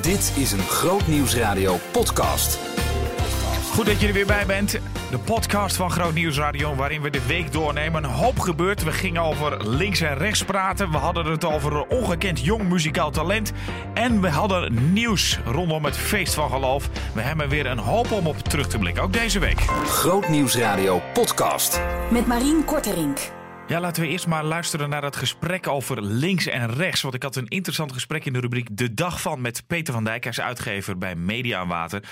Dit 0.00 0.32
is 0.36 0.52
een 0.52 0.58
Groot 0.58 1.06
Nieuwsradio 1.06 1.78
podcast. 1.90 2.58
Goed 3.72 3.86
dat 3.86 4.00
je 4.00 4.06
er 4.06 4.12
weer 4.12 4.26
bij 4.26 4.46
bent. 4.46 4.78
De 5.10 5.18
podcast 5.18 5.76
van 5.76 5.90
Groot 5.90 6.14
Nieuws 6.14 6.38
Radio, 6.38 6.74
waarin 6.74 7.02
we 7.02 7.10
de 7.10 7.26
week 7.26 7.52
doornemen. 7.52 8.04
Een 8.04 8.10
hoop 8.10 8.38
gebeurt. 8.38 8.84
We 8.84 8.92
gingen 8.92 9.22
over 9.22 9.68
links 9.68 10.00
en 10.00 10.18
rechts 10.18 10.44
praten. 10.44 10.90
We 10.90 10.96
hadden 10.96 11.26
het 11.26 11.44
over 11.44 11.86
ongekend 11.86 12.40
jong 12.40 12.68
muzikaal 12.68 13.10
talent. 13.10 13.52
En 13.94 14.20
we 14.20 14.28
hadden 14.28 14.92
nieuws 14.92 15.38
rondom 15.44 15.84
het 15.84 15.96
feest 15.96 16.34
van 16.34 16.50
geloof. 16.50 16.88
We 17.14 17.20
hebben 17.20 17.48
weer 17.48 17.66
een 17.66 17.78
hoop 17.78 18.12
om 18.12 18.26
op 18.26 18.38
terug 18.38 18.68
te 18.68 18.78
blikken, 18.78 19.02
ook 19.02 19.12
deze 19.12 19.38
week. 19.38 19.60
Groot 19.84 20.28
Nieuwsradio 20.28 21.02
podcast. 21.12 21.80
Met 22.10 22.26
Marien 22.26 22.64
Korterink. 22.64 23.39
Ja, 23.70 23.80
laten 23.80 24.02
we 24.02 24.08
eerst 24.08 24.26
maar 24.26 24.44
luisteren 24.44 24.88
naar 24.88 25.02
het 25.02 25.16
gesprek 25.16 25.68
over 25.68 26.02
links 26.02 26.46
en 26.46 26.74
rechts. 26.74 27.02
Want 27.02 27.14
ik 27.14 27.22
had 27.22 27.36
een 27.36 27.48
interessant 27.48 27.92
gesprek 27.92 28.24
in 28.24 28.32
de 28.32 28.40
rubriek 28.40 28.68
De 28.76 28.94
Dag 28.94 29.20
van 29.20 29.40
met 29.40 29.62
Peter 29.66 29.94
van 29.94 30.04
Dijk. 30.04 30.22
Hij 30.22 30.32
is 30.32 30.40
uitgever 30.40 30.98
bij 30.98 31.14
Media 31.14 31.66
Water. 31.66 32.02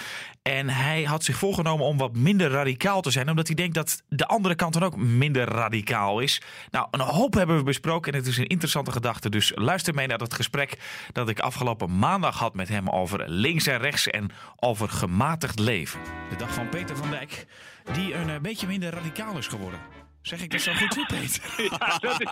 En 0.43 0.69
hij 0.69 1.03
had 1.03 1.25
zich 1.25 1.37
voorgenomen 1.37 1.87
om 1.87 1.99
wat 1.99 2.17
minder 2.17 2.51
radicaal 2.51 3.01
te 3.01 3.11
zijn. 3.11 3.31
Omdat 3.31 3.47
hij 3.47 3.57
denkt 3.57 3.75
dat 3.75 4.03
de 4.09 4.27
andere 4.27 4.55
kant 4.55 4.73
dan 4.73 4.83
ook 4.83 4.97
minder 4.97 5.49
radicaal 5.49 6.21
is. 6.21 6.43
Nou, 6.71 6.87
een 6.91 7.01
hoop 7.01 7.35
hebben 7.35 7.57
we 7.57 7.63
besproken 7.63 8.13
en 8.13 8.19
het 8.19 8.29
is 8.29 8.37
een 8.37 8.47
interessante 8.47 8.93
gedachte. 8.93 9.31
Dus 9.31 9.53
luister 9.55 9.95
mee 9.95 10.07
naar 10.07 10.19
dat 10.19 10.35
gesprek 10.35 10.79
dat 11.13 11.29
ik 11.29 11.41
afgelopen 11.41 11.99
maandag 11.99 12.39
had 12.39 12.55
met 12.55 12.69
hem 12.69 12.89
over 12.89 13.29
links 13.29 13.67
en 13.67 13.79
rechts 13.79 14.07
en 14.07 14.31
over 14.57 14.89
gematigd 14.89 15.59
leven. 15.59 16.01
De 16.31 16.37
dag 16.37 16.55
van 16.55 16.69
Peter 16.69 16.97
van 16.97 17.11
Dijk, 17.11 17.47
die 17.93 18.15
een 18.15 18.31
eh, 18.31 18.41
beetje 18.41 18.67
minder 18.67 18.91
radicaal 18.91 19.39
is 19.39 19.47
geworden. 19.47 19.98
Zeg 20.23 20.43
ik 20.43 20.51
dat 20.51 20.61
zo 20.61 20.73
goed 20.73 21.07
Peter? 21.07 21.55
Ja, 21.71 21.99
dat 21.99 22.21
is, 22.21 22.29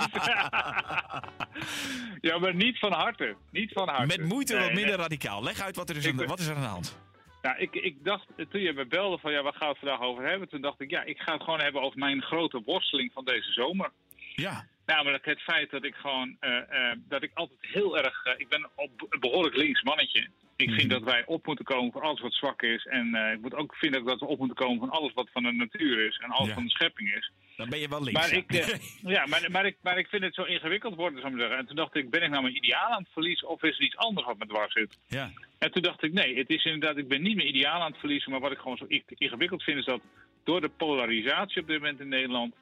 ja, 2.31 2.39
maar 2.39 2.55
niet 2.55 2.79
van 2.79 2.93
harte. 2.93 3.37
Niet 3.51 3.73
van 3.73 3.89
harte. 3.89 4.07
Met 4.19 4.29
moeite 4.29 4.53
Nee, 4.55 4.63
wat 4.63 4.73
minder 4.73 4.91
nee. 4.93 5.01
radicaal. 5.03 5.43
Leg 5.43 5.61
uit 5.61 5.77
wat 5.77 5.91
er 5.91 5.97
is, 5.97 6.05
Ik 6.05 6.11
aan, 6.11 6.17
ben- 6.17 6.27
wat 6.27 6.39
is 6.39 6.47
er 6.47 6.55
aan 6.55 6.61
de 6.61 6.67
hand. 6.67 6.99
Nou, 7.43 7.59
ik, 7.59 7.75
ik 7.75 8.05
dacht, 8.05 8.27
toen 8.51 8.61
je 8.61 8.73
me 8.73 8.87
belde 8.87 9.19
van 9.19 9.33
ja, 9.33 9.43
waar 9.43 9.53
gaan 9.53 9.69
we 9.69 9.77
het 9.79 9.79
vandaag 9.79 10.01
over 10.09 10.29
hebben? 10.29 10.49
Toen 10.49 10.61
dacht 10.61 10.81
ik, 10.81 10.91
ja, 10.91 11.03
ik 11.03 11.19
ga 11.19 11.33
het 11.33 11.43
gewoon 11.43 11.61
hebben 11.61 11.83
over 11.83 11.99
mijn 11.99 12.23
grote 12.23 12.63
worsteling 12.65 13.11
van 13.15 13.25
deze 13.25 13.53
zomer. 13.53 13.91
Ja, 14.35 14.67
Namelijk 14.87 15.25
het 15.25 15.41
feit 15.41 15.71
dat 15.71 15.85
ik 15.85 15.95
gewoon, 15.95 16.37
eh, 16.41 16.57
eh, 16.57 16.97
dat 17.09 17.23
ik 17.23 17.31
altijd 17.35 17.59
heel 17.61 17.99
erg, 17.99 18.25
eh, 18.25 18.33
ik 18.37 18.49
ben 18.49 18.69
een 18.77 19.21
behoorlijk 19.21 19.57
links 19.57 19.83
mannetje. 19.83 20.27
Ik 20.57 20.71
vind 20.71 20.91
dat 20.91 21.03
wij 21.03 21.23
op 21.27 21.47
moeten 21.47 21.65
komen 21.65 21.93
voor 21.93 22.03
alles 22.03 22.21
wat 22.21 22.33
zwak 22.33 22.63
is. 22.63 22.87
En 22.87 23.15
ik 23.15 23.41
moet 23.41 23.55
ook 23.55 23.75
vinden 23.75 24.05
dat 24.05 24.21
we 24.21 24.27
op 24.27 24.39
moeten 24.39 24.57
komen 24.57 24.79
van 24.79 24.91
alles 24.91 25.13
wat 25.13 25.29
van 25.33 25.43
de 25.43 25.53
natuur 25.53 26.07
is 26.07 26.19
en 26.19 26.31
alles 26.31 26.49
Ja. 26.49 26.55
van 26.55 26.63
de 26.63 26.71
schepping 26.71 27.15
is. 27.15 27.31
dan 27.57 27.69
ben 27.69 27.79
je 27.79 27.89
wel 27.89 28.03
links. 28.03 28.21
Maar 28.21 28.31
ja. 28.31 28.37
ik, 28.37 28.81
ja, 29.17 29.27
maar, 29.27 29.51
maar, 29.51 29.67
ik, 29.67 29.77
maar 29.83 29.99
ik 29.99 30.07
vind 30.07 30.23
het 30.23 30.35
zo 30.35 30.43
ingewikkeld 30.43 30.95
worden, 30.95 31.21
zou 31.21 31.33
ik 31.33 31.41
zeggen. 31.41 31.59
En 31.59 31.67
toen 31.67 31.77
dacht 31.77 31.95
ik, 31.97 32.11
ben 32.11 32.23
ik 32.23 32.31
nou 32.31 32.43
mijn 32.43 32.57
ideaal 32.57 32.91
aan 32.91 33.03
het 33.03 33.13
verliezen 33.13 33.49
of 33.49 33.63
is 33.63 33.79
er 33.79 33.85
iets 33.85 33.97
anders 33.97 34.27
wat 34.27 34.39
me 34.39 34.47
dwars 34.47 34.73
zit? 34.73 34.99
ja. 35.07 35.31
En 35.59 35.73
toen 35.73 35.83
dacht 35.83 36.03
ik, 36.03 36.13
nee, 36.13 36.39
het 36.39 36.51
is 36.51 36.65
inderdaad, 36.65 36.97
ik 36.97 37.09
ben 37.09 37.23
niet 37.23 37.37
mijn 37.37 37.49
ideaal 37.49 37.81
aan 37.81 37.91
het 37.91 38.01
verliezen. 38.01 38.31
Maar 38.31 38.41
wat 38.41 38.53
ik 38.53 38.59
gewoon 38.59 38.77
zo 38.77 38.87
ingewikkeld 39.19 39.63
vind, 39.63 39.79
is 39.79 39.85
dat 39.85 40.01
door 40.45 40.61
de 40.61 40.69
polarisatie 40.69 41.61
op 41.61 41.67
dit 41.69 41.79
moment 41.81 42.01
in 42.01 42.09
Nederland. 42.09 42.55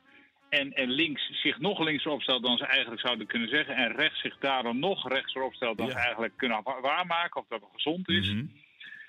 En, 0.58 0.72
en 0.72 0.91
links 0.91 1.41
zich 1.42 1.58
nog 1.58 1.78
linkser 1.84 2.10
opstelt 2.10 2.42
dan 2.42 2.56
ze 2.56 2.66
eigenlijk 2.66 3.00
zouden 3.00 3.27
kunnen 3.27 3.48
zeggen. 3.48 3.77
En 3.77 3.92
rechts 3.97 4.20
zich 4.20 4.36
daarom 4.38 4.78
nog 4.78 5.08
rechtser 5.08 5.42
opstelt 5.42 5.78
dan 5.78 5.86
Ja. 5.86 5.92
ze 5.92 5.98
eigenlijk 5.98 6.36
kunnen 6.36 6.61
wa- 6.62 6.80
waarmaken. 6.80 7.41
Of 7.41 7.46
dat 7.48 7.61
het 7.61 7.70
gezond 7.72 8.08
is. 8.08 8.33
Mhm. 8.33 8.46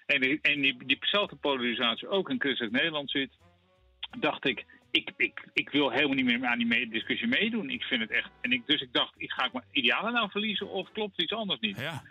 En, 0.05 0.21
die, 0.21 0.39
en 0.41 0.61
die, 0.61 0.85
diezelfde 0.85 1.35
polarisatie 1.35 2.07
ook 2.07 2.29
in 2.29 2.39
christelijk 2.41 2.73
Nederland 2.73 3.11
zit. 3.11 3.29
Dacht 4.19 4.47
ik, 4.47 4.65
ik, 4.91 5.09
ik, 5.17 5.47
ik 5.53 5.69
wil 5.69 5.89
helemaal 5.91 6.15
niet 6.15 6.25
meer 6.25 6.45
aan 6.45 6.57
die 6.59 6.89
discussie 6.89 7.27
meedoen. 7.27 7.69
Ik 7.69 7.83
vind 7.83 8.01
het 8.01 8.11
echt. 8.11 8.29
En 8.41 8.51
ik, 8.51 8.61
dus 8.65 8.81
ik 8.81 8.93
dacht, 8.93 9.13
ik 9.17 9.31
ga 9.31 9.45
ik 9.45 9.53
mijn 9.53 9.65
idealen 9.71 10.13
nou 10.13 10.29
verliezen 10.29 10.69
of 10.69 10.91
klopt 10.91 11.21
iets 11.21 11.33
anders 11.33 11.59
niet? 11.59 11.79
ja. 11.79 12.03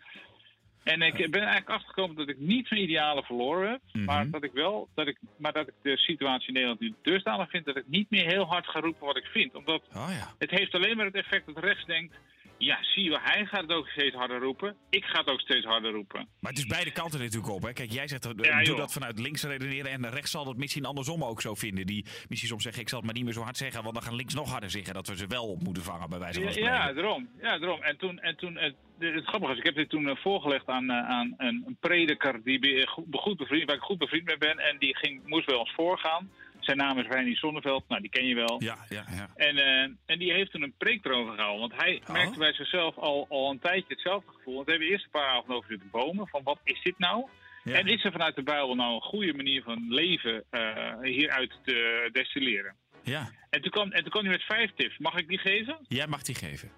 En 0.85 1.03
ik 1.03 1.31
ben 1.31 1.41
eigenlijk 1.41 1.69
achtergekomen 1.69 2.17
dat 2.17 2.29
ik 2.29 2.39
niet 2.39 2.71
mijn 2.71 2.83
idealen 2.83 3.25
verloren 3.25 3.71
heb. 3.71 3.81
Mhm. 3.93 4.05
Maar 4.05 4.31
dat 4.31 4.43
ik 4.43 4.53
wel, 4.53 4.89
dat 4.95 5.07
ik, 5.07 5.19
maar 5.37 5.53
dat 5.53 5.69
ik 5.69 5.75
de 5.83 5.97
situatie 5.97 6.47
in 6.47 6.53
Nederland 6.53 6.81
nu 6.81 6.95
dusdanig 7.03 7.51
vind 7.51 7.65
dat 7.65 7.77
ik 7.77 7.85
niet 7.87 8.11
meer 8.11 8.27
heel 8.27 8.45
hard 8.45 8.67
ga 8.67 8.81
roepen 8.81 9.07
wat 9.07 9.17
ik 9.17 9.25
vind. 9.25 9.55
Omdat 9.55 9.83
Oh 9.97 10.09
ja. 10.09 10.35
het 10.39 10.51
heeft 10.51 10.75
alleen 10.75 10.97
maar 10.97 11.07
het 11.07 11.15
effect 11.15 11.47
dat 11.47 11.65
rechts 11.65 11.85
denkt. 11.85 12.15
Ja, 12.59 12.79
zie 12.83 13.05
je, 13.05 13.19
hij 13.23 13.47
gaat 13.47 13.61
het 13.61 13.73
ook 13.73 13.89
steeds 13.89 14.15
harder 14.15 14.41
roepen. 14.41 14.77
Ik 14.91 15.05
ga 15.05 15.19
het 15.19 15.29
ook 15.29 15.41
steeds 15.41 15.67
harder 15.67 15.93
roepen. 15.93 16.29
Maar 16.41 16.51
het 16.51 16.61
is 16.61 16.67
beide 16.67 16.93
kanten 16.93 17.21
natuurlijk 17.21 17.53
op. 17.53 17.63
Hè. 17.63 17.73
Kijk, 17.73 17.91
jij 17.91 18.09
zegt, 18.09 18.27
eh, 18.27 18.33
Ja, 18.37 18.63
doe 18.63 18.77
dat 18.77 18.93
vanuit 18.93 19.19
links 19.19 19.43
redeneren. 19.43 19.91
En 19.91 20.11
rechts 20.11 20.31
zal 20.31 20.47
het 20.47 20.57
misschien 20.57 20.85
andersom 20.85 21.25
ook 21.25 21.41
zo 21.41 21.55
vinden. 21.55 21.87
Die 21.87 22.05
misschien 22.29 22.49
soms 22.49 22.63
zeggen, 22.63 22.83
ik 22.83 22.89
zal 22.89 22.99
het 22.99 23.07
maar 23.07 23.17
niet 23.17 23.25
meer 23.25 23.33
zo 23.33 23.43
hard 23.43 23.57
zeggen. 23.57 23.83
Want 23.83 23.95
dan 23.95 24.03
gaan 24.03 24.15
links 24.15 24.35
nog 24.35 24.51
harder 24.51 24.71
zeggen 24.71 24.95
dat 24.95 25.09
we 25.09 25.17
ze 25.17 25.27
wel 25.27 25.47
op 25.49 25.63
moeten 25.63 25.83
vangen, 25.83 26.09
bij 26.09 26.19
wijze 26.19 26.41
van 26.41 26.51
spreken. 26.51 26.73
ja, 26.73 26.93
daarom. 26.93 27.29
Ja, 27.41 27.59
daarom. 27.59 27.83
En 27.83 27.97
toen, 27.97 28.19
en 28.19 28.37
toen 28.37 28.57
het, 28.57 28.75
het 28.99 29.27
grappige 29.27 29.53
is, 29.53 29.59
ik 29.59 29.65
heb 29.65 29.75
dit 29.75 29.89
toen 29.89 30.09
eh, 30.09 30.17
voorgelegd 30.17 30.67
aan, 30.69 30.91
eh, 30.91 31.09
aan 31.09 31.35
een, 31.37 31.77
prediker 31.81 32.41
die 32.45 32.87
goed 33.11 33.37
bevriend, 33.37 33.67
waar 33.67 33.77
ik 33.77 33.83
goed 33.83 33.99
bevriend 33.99 34.25
mee 34.25 34.39
ben. 34.39 34.59
En 34.59 34.79
die 34.79 34.97
ging, 34.97 35.21
moest 35.27 35.47
bij 35.47 35.57
ons 35.57 35.73
voorgaan. 35.73 36.31
Zijn 36.65 36.77
naam 36.77 36.99
is 36.99 37.07
Reinier 37.07 37.37
Zonneveld. 37.37 37.89
Nou, 37.89 38.01
die 38.01 38.11
ken 38.11 38.27
je 38.27 38.35
wel. 38.35 38.63
Ja, 38.63 38.77
ja, 38.89 39.05
ja. 39.11 39.31
En, 39.37 39.57
eh, 39.57 39.89
en 40.07 40.19
die 40.19 40.33
heeft 40.33 40.51
toen 40.51 40.63
een 40.63 40.75
preek 40.79 41.05
erover 41.05 41.35
gehouden. 41.35 41.61
Want 41.69 41.81
hij 41.83 42.01
Oh. 42.07 42.13
merkte 42.13 42.39
bij 42.39 42.53
zichzelf 42.53 42.97
al, 42.99 43.27
al 43.29 43.51
een 43.51 43.59
tijdje 43.59 43.85
hetzelfde 43.95 44.31
gevoel. 44.37 44.55
Want 44.55 44.67
we 44.67 44.71
hebben 44.73 44.91
eerst 44.91 45.05
een 45.05 45.11
paar 45.11 45.29
avonden 45.29 45.57
over 45.57 45.71
zitten 45.71 45.91
bomen. 45.91 46.29
Van 46.29 46.43
wat 46.43 46.59
is 46.65 46.83
dit 46.83 46.99
nou? 46.99 47.29
Ja. 47.65 47.75
En 47.75 47.87
is 47.87 48.05
er 48.05 48.13
vanuit 48.13 48.35
de 48.35 48.43
Bijbel 48.43 48.75
nou 48.75 48.95
een 48.95 49.01
goede 49.01 49.35
manier 49.35 49.63
van 49.63 49.85
leven 49.89 50.45
eh, 50.51 50.99
hieruit 51.03 51.59
te 51.65 52.09
destilleren? 52.13 52.75
ja. 53.03 53.31
En 53.51 53.61
toen, 53.63 53.71
kwam, 53.71 53.93
en 53.93 54.01
toen 54.03 54.11
kwam 54.11 54.23
hij 54.25 54.33
met 54.33 54.43
vijf 54.43 54.71
tips. 54.77 54.99
Mag 54.99 55.17
ik 55.17 55.29
die 55.29 55.39
geven? 55.39 55.79
Jij 55.89 56.07
mag 56.07 56.23
die 56.23 56.35
geven. 56.35 56.71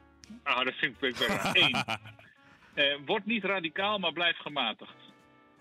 Ah, 0.42 0.64
dat 0.64 0.74
vind 0.74 1.02
ik 1.02 1.16
wel. 1.16 1.38
Eén. 1.52 1.74
eh, 2.74 2.96
word 3.06 3.26
niet 3.26 3.44
radicaal, 3.44 3.98
maar 3.98 4.12
blijf 4.12 4.36
gematigd. 4.38 4.94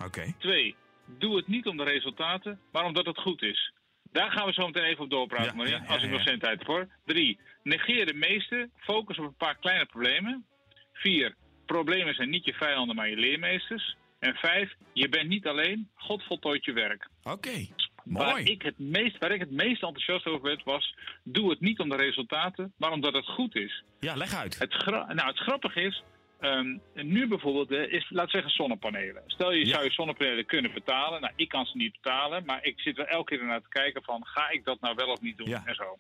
Oké. 0.06 0.34
Twee. 0.40 0.76
Doe 1.20 1.36
het 1.36 1.48
niet 1.48 1.66
om 1.68 1.78
de 1.78 1.84
resultaten, 1.84 2.60
maar 2.72 2.84
omdat 2.84 3.06
het 3.06 3.18
goed 3.20 3.42
is. 3.42 3.74
Daar 4.16 4.32
gaan 4.32 4.46
we 4.46 4.54
zo 4.54 4.66
meteen 4.66 4.84
even 4.84 5.04
op 5.04 5.10
doorpraten, 5.10 5.46
Ja, 5.46 5.54
Maria, 5.54 5.76
ja, 5.76 5.84
ja, 5.84 5.94
als 5.94 6.04
ik 6.04 6.10
nog 6.10 6.24
geen 6.24 6.40
tijd 6.40 6.58
heb 6.58 6.66
voor. 6.66 6.88
Drie. 7.06 7.40
Negeer 7.64 8.06
de 8.06 8.14
meeste. 8.14 8.70
Focus 8.78 9.18
op 9.18 9.26
een 9.26 9.36
paar 9.36 9.58
kleine 9.58 9.86
problemen. 9.86 10.46
Vier. 10.94 11.36
Problemen 11.66 12.14
zijn 12.14 12.30
niet 12.30 12.46
je 12.46 12.54
vijanden, 12.54 12.96
maar 12.96 13.10
je 13.10 13.16
leermeesters. 13.16 13.96
En 14.20 14.36
vijf. 14.36 14.74
Je 14.94 15.10
bent 15.10 15.28
niet 15.28 15.48
alleen. 15.48 15.90
God 15.96 16.24
voltooit 16.24 16.66
je 16.66 16.74
werk. 16.74 17.08
Oké. 17.24 17.68
Waar 18.04 18.32
Mooi. 18.32 18.44
ik, 18.44 18.62
het 18.62 18.80
meest, 18.80 19.18
waar 19.18 19.32
ik 19.32 19.40
het 19.40 19.52
meest 19.52 19.84
enthousiast 19.84 20.26
over 20.26 20.42
werd, 20.42 20.64
was... 20.64 20.96
Doe 21.24 21.50
het 21.50 21.60
niet 21.60 21.80
om 21.80 21.90
de 21.90 21.96
resultaten, 21.96 22.74
maar 22.78 22.92
omdat 22.92 23.14
het 23.14 23.26
goed 23.26 23.56
is. 23.56 23.84
Ja, 24.00 24.16
leg 24.16 24.34
uit. 24.34 24.60
Het, 24.60 24.86
nou, 24.86 25.28
het 25.28 25.40
grappige 25.40 25.82
is, 25.82 26.04
ehm, 26.46 26.78
nu 27.08 27.28
bijvoorbeeld, 27.28 27.72
eh, 27.72 27.92
is, 27.94 28.06
laat 28.10 28.30
zeggen 28.30 28.52
zonnepanelen. 28.52 29.24
Stel 29.28 29.52
je 29.52 29.66
Ja. 29.66 29.74
zou 29.74 29.84
je 29.84 29.92
zonnepanelen 29.92 30.46
kunnen 30.46 30.74
betalen. 30.74 31.22
Nou, 31.22 31.34
ik 31.36 31.50
kan 31.50 31.66
ze 31.66 31.78
niet 31.78 31.92
betalen, 32.02 32.46
maar 32.46 32.66
ik 32.66 32.80
zit 32.80 32.98
er 32.98 33.06
elke 33.08 33.36
keer 33.38 33.46
naar 33.46 33.62
te 33.62 33.70
kijken 33.70 34.04
van, 34.04 34.26
ga 34.26 34.50
ik 34.50 34.66
dat 34.66 34.80
nou 34.82 34.96
wel 34.96 35.08
of 35.08 35.22
niet 35.22 35.38
doen 35.38 35.50
Ja. 35.50 35.62
en 35.66 35.76
zo. 35.76 35.98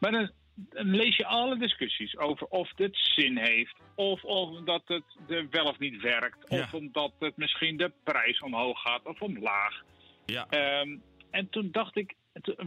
Maar 0.00 0.10
dan, 0.10 0.30
dan 0.54 0.90
lees 0.94 1.16
je 1.16 1.26
alle 1.26 1.58
discussies 1.58 2.16
over 2.18 2.46
of 2.46 2.70
het 2.76 2.96
zin 2.96 3.36
heeft, 3.36 3.74
of, 3.94 4.24
of 4.24 4.60
dat 4.64 4.82
het 4.86 5.04
wel 5.50 5.64
of 5.64 5.78
niet 5.78 6.00
werkt, 6.02 6.38
Ja. 6.48 6.62
of 6.62 6.74
omdat 6.74 7.12
het 7.18 7.36
misschien 7.36 7.76
de 7.76 7.92
prijs 8.04 8.40
omhoog 8.40 8.80
gaat 8.80 9.04
of 9.06 9.20
omlaag. 9.22 9.82
Ja. 10.26 10.46
Ehm, 10.50 10.96
en 11.30 11.48
toen 11.50 11.68
dacht 11.72 11.96
ik, 11.96 12.14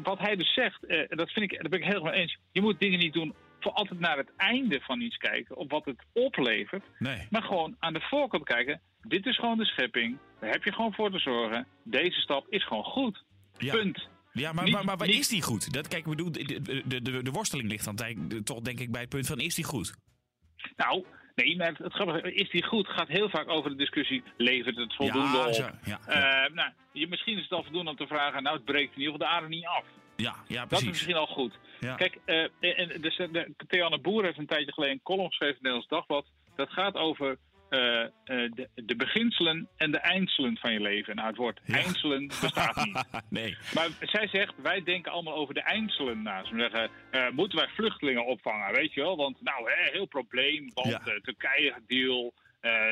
wat 0.03 0.19
hij 0.19 0.35
dus 0.35 0.53
zegt, 0.53 0.85
eh, 0.85 1.03
dat 1.09 1.31
vind 1.31 1.51
ik, 1.51 1.59
daar 1.61 1.69
ben 1.69 1.79
ik 1.79 1.85
helemaal 1.85 2.11
mee 2.11 2.21
eens. 2.21 2.37
Je 2.51 2.61
moet 2.61 2.79
dingen 2.79 2.99
niet 2.99 3.13
doen 3.13 3.35
voor 3.65 3.73
altijd 3.73 3.99
naar 3.99 4.17
het 4.17 4.31
einde 4.37 4.79
van 4.81 5.01
iets 5.01 5.17
kijken, 5.17 5.55
op 5.57 5.71
wat 5.71 5.85
het 5.85 6.03
oplevert. 6.13 6.83
Nee. 6.99 7.27
Maar 7.29 7.41
gewoon 7.41 7.75
aan 7.79 7.93
de 7.93 8.01
voorkant 8.01 8.43
kijken. 8.43 8.81
Dit 9.01 9.25
is 9.25 9.35
gewoon 9.39 9.57
de 9.57 9.65
schepping. 9.65 10.17
Daar 10.39 10.49
heb 10.51 10.63
je 10.63 10.71
gewoon 10.71 10.93
voor 10.93 11.11
te 11.11 11.19
zorgen. 11.19 11.67
Deze 11.83 12.19
stap 12.19 12.45
is 12.49 12.65
gewoon 12.67 12.83
goed. 12.83 13.23
Ja. 13.57 13.73
Punt. 13.73 14.07
Ja, 14.31 14.53
maar, 14.53 14.63
Niet- 14.63 14.73
maar, 14.73 14.97
maar 14.97 15.07
is 15.07 15.27
die 15.27 15.41
goed? 15.41 15.73
Dat, 15.73 15.87
kijk, 15.87 16.05
bedoel, 16.05 16.31
de, 16.31 16.61
de, 16.61 17.01
de, 17.01 17.21
de, 17.23 17.31
worsteling 17.31 17.69
ligt 17.69 17.85
dan 17.85 17.95
toch 18.43 18.59
denk 18.61 18.79
ik 18.79 18.91
bij 18.91 19.01
het 19.01 19.09
punt 19.09 19.27
van, 19.27 19.39
is 19.39 19.55
die 19.55 19.65
goed? 19.65 19.95
Nou, 20.75 21.05
nee, 21.35 21.55
maar 21.55 21.73
het, 21.77 21.93
grappige 21.93 22.33
is 22.33 22.49
die 22.49 22.63
goed 22.65 22.87
gaat 22.87 23.07
heel 23.07 23.29
vaak 23.29 23.49
over 23.49 23.69
de 23.69 23.75
discussie. 23.75 24.23
Levert 24.37 24.75
het 24.75 24.95
voldoende 24.95 25.37
Ja, 25.37 25.47
op? 25.47 25.53
zo, 25.53 25.63
ja, 25.63 25.79
ja. 25.85 25.99
Eh, 26.45 26.53
nou, 26.53 26.71
je, 26.91 27.07
misschien 27.07 27.35
is 27.37 27.41
het 27.43 27.51
al 27.51 27.63
voldoende 27.63 27.89
om 27.89 27.97
te 27.97 28.07
vragen. 28.07 28.43
Nou, 28.43 28.55
het 28.55 28.65
breekt 28.65 28.93
in 28.95 28.99
ieder 29.01 29.13
geval 29.13 29.27
de 29.27 29.33
aarde 29.33 29.47
niet 29.47 29.65
af. 29.65 29.83
Ja, 30.15 30.35
ja, 30.47 30.61
Dat 30.61 30.63
is 30.63 30.67
precies. 30.67 30.87
misschien 30.87 31.15
al 31.15 31.27
goed. 31.27 31.53
Ja. 31.79 31.95
Kijk, 31.95 32.17
en, 32.25 33.01
dus, 33.01 33.17
eh, 33.17 33.27
de, 33.31 33.53
Theanne 33.67 33.99
Boer 33.99 34.23
heeft 34.23 34.37
een 34.37 34.45
tijdje 34.45 34.73
geleden 34.73 34.95
een 34.95 35.01
column 35.03 35.27
geschreven 35.27 35.55
in 35.55 35.61
Nederlands 35.61 35.89
Dagblad. 35.89 36.25
Dat 36.55 36.69
gaat 36.69 36.95
over 36.95 37.37
eh, 37.69 37.79
de, 38.25 38.67
de 38.75 38.95
beginselen 38.95 39.67
en 39.77 39.91
de 39.91 39.97
eindselen 39.97 40.57
van 40.57 40.73
je 40.73 40.79
leven. 40.79 41.15
Nou, 41.15 41.27
het 41.27 41.37
woord 41.37 41.59
Ja. 41.65 41.75
eindselen 41.75 42.27
bestaat 42.27 42.85
niet. 42.85 43.03
nee. 43.29 43.57
Maar 43.73 43.87
zij 44.01 44.27
zegt, 44.27 44.53
wij 44.61 44.83
denken 44.83 45.11
allemaal 45.11 45.35
over 45.35 45.53
de 45.53 45.61
eindselen 45.61 46.21
na. 46.23 46.45
Ze 46.45 46.55
zeggen, 46.57 46.89
moeten 47.35 47.57
wij 47.57 47.67
vluchtelingen 47.67 48.25
opvangen, 48.25 48.73
weet 48.73 48.93
je 48.93 49.01
wel? 49.01 49.15
Want, 49.15 49.41
nou, 49.41 49.71
hè, 49.71 49.91
heel 49.91 50.05
probleem, 50.05 50.71
want 50.73 50.87
Ja. 50.89 51.19
Turkije 51.21 51.73
deal, 51.87 52.33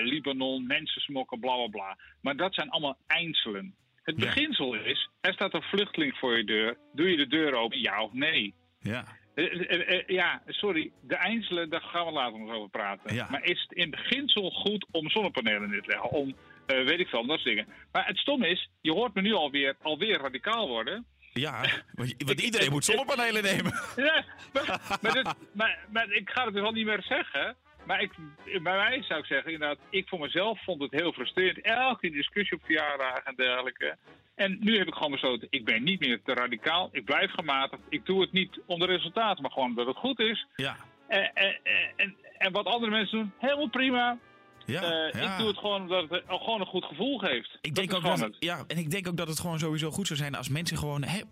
Libanon, 0.03 0.67
mensen 0.67 1.01
smokken, 1.01 1.39
bla 1.39 1.55
bla 1.55 1.67
bla. 1.67 1.97
Maar 2.21 2.35
dat 2.35 2.53
zijn 2.53 2.69
allemaal 2.69 2.97
eindselen. 3.07 3.75
Het 4.03 4.15
Ja. 4.19 4.25
beginsel 4.25 4.73
is, 4.73 5.09
er 5.21 5.33
staat 5.33 5.53
een 5.53 5.61
vluchteling 5.63 6.17
voor 6.17 6.37
je 6.37 6.43
deur. 6.43 6.77
Doe 6.93 7.09
je 7.09 7.17
de 7.17 7.27
deur 7.27 7.53
open, 7.53 7.79
ja 7.79 8.03
of 8.03 8.13
nee? 8.13 8.53
Ja. 8.83 9.03
Eh, 9.35 9.45
eh, 9.71 9.89
eh, 9.99 10.07
ja, 10.07 10.41
sorry. 10.47 10.91
De 11.01 11.15
Eindselen, 11.15 11.69
daar 11.69 11.81
gaan 11.81 12.05
we 12.05 12.11
later 12.11 12.39
nog 12.39 12.55
over 12.55 12.69
praten. 12.69 13.15
Ja. 13.15 13.27
Maar 13.29 13.43
is 13.43 13.61
het 13.61 13.71
in 13.77 13.89
beginsel 13.89 14.49
goed 14.51 14.85
om 14.91 15.09
zonnepanelen 15.09 15.69
neer 15.69 15.81
te 15.81 15.87
leggen? 15.87 16.09
Om, 16.09 16.35
weet 16.65 16.99
ik 16.99 17.07
veel, 17.07 17.25
dat 17.25 17.39
soort 17.39 17.55
dingen. 17.55 17.67
Maar 17.91 18.07
het 18.07 18.17
stom 18.17 18.43
is, 18.43 18.69
je 18.81 18.91
hoort 18.91 19.13
me 19.13 19.21
nu 19.21 19.33
alweer, 19.33 19.75
alweer 19.81 20.17
radicaal 20.21 20.67
worden. 20.67 21.05
Ja, 21.33 21.65
want, 21.93 22.13
want 22.25 22.41
iedereen 22.47 22.71
moet 22.71 22.85
zonnepanelen 22.85 23.43
nemen. 23.43 23.73
Ja, 23.95 24.25
maar, 24.53 24.97
maar, 25.01 25.13
dit- 25.13 25.35
maar, 25.53 25.79
maar 25.91 26.11
ik 26.11 26.29
ga 26.29 26.45
het 26.45 26.53
dus 26.53 26.63
al 26.63 26.71
niet 26.71 26.85
meer 26.85 27.01
zeggen. 27.03 27.55
Maar 27.85 28.01
ik, 28.01 28.11
bij 28.43 28.75
mij 28.77 29.03
zou 29.03 29.19
ik 29.19 29.25
zeggen, 29.25 29.51
inderdaad, 29.51 29.77
ik 29.89 30.07
voor 30.07 30.19
mezelf 30.19 30.63
vond 30.63 30.81
het 30.81 30.91
heel 30.91 31.13
frustrerend. 31.13 31.61
Elke 31.61 32.09
discussie 32.11 32.57
op 32.57 32.63
verjaardagen 32.65 33.25
en 33.25 33.35
dergelijke. 33.35 33.97
En 34.35 34.57
nu 34.59 34.77
heb 34.77 34.87
ik 34.87 34.93
gewoon 34.93 35.11
besloten, 35.11 35.47
ik 35.49 35.65
ben 35.65 35.83
niet 35.83 35.99
meer 35.99 36.21
te 36.25 36.33
radicaal. 36.33 36.89
Ik 36.91 37.05
blijf 37.05 37.31
gematigd. 37.31 37.81
Ik 37.89 38.05
doe 38.05 38.21
het 38.21 38.31
niet 38.31 38.59
om 38.65 38.79
de 38.79 38.85
resultaten, 38.85 39.41
maar 39.41 39.51
gewoon 39.51 39.69
omdat 39.69 39.87
het 39.87 39.97
goed 39.97 40.19
is. 40.19 40.45
Ja, 40.55 40.75
En, 41.07 41.33
en, 41.33 41.59
en, 41.95 42.15
en 42.37 42.51
wat 42.51 42.65
andere 42.65 42.91
mensen 42.91 43.17
doen, 43.17 43.31
helemaal 43.37 43.69
prima. 43.69 44.17
ja, 44.65 44.81
Eh, 44.81 45.21
ja. 45.21 45.31
Ik 45.31 45.37
doe 45.37 45.47
het 45.47 45.57
gewoon 45.57 45.81
omdat 45.81 46.09
het 46.09 46.23
gewoon 46.27 46.59
een 46.59 46.65
goed 46.65 46.85
gevoel 46.85 47.17
geeft. 47.17 47.57
Ik 47.61 47.75
Dat 47.75 47.75
denk 47.75 47.93
ook 47.93 48.03
dat, 48.03 48.19
het. 48.19 48.35
ja, 48.39 48.63
en 48.67 48.77
ik 48.77 48.91
denk 48.91 49.07
ook 49.07 49.17
dat 49.17 49.27
het 49.27 49.39
gewoon 49.39 49.59
sowieso 49.59 49.91
goed 49.91 50.07
zou 50.07 50.19
zijn 50.19 50.35
als 50.35 50.49
mensen 50.49 50.77
gewoon 50.77 51.03
hè, 51.03 51.19
e- 51.19 51.23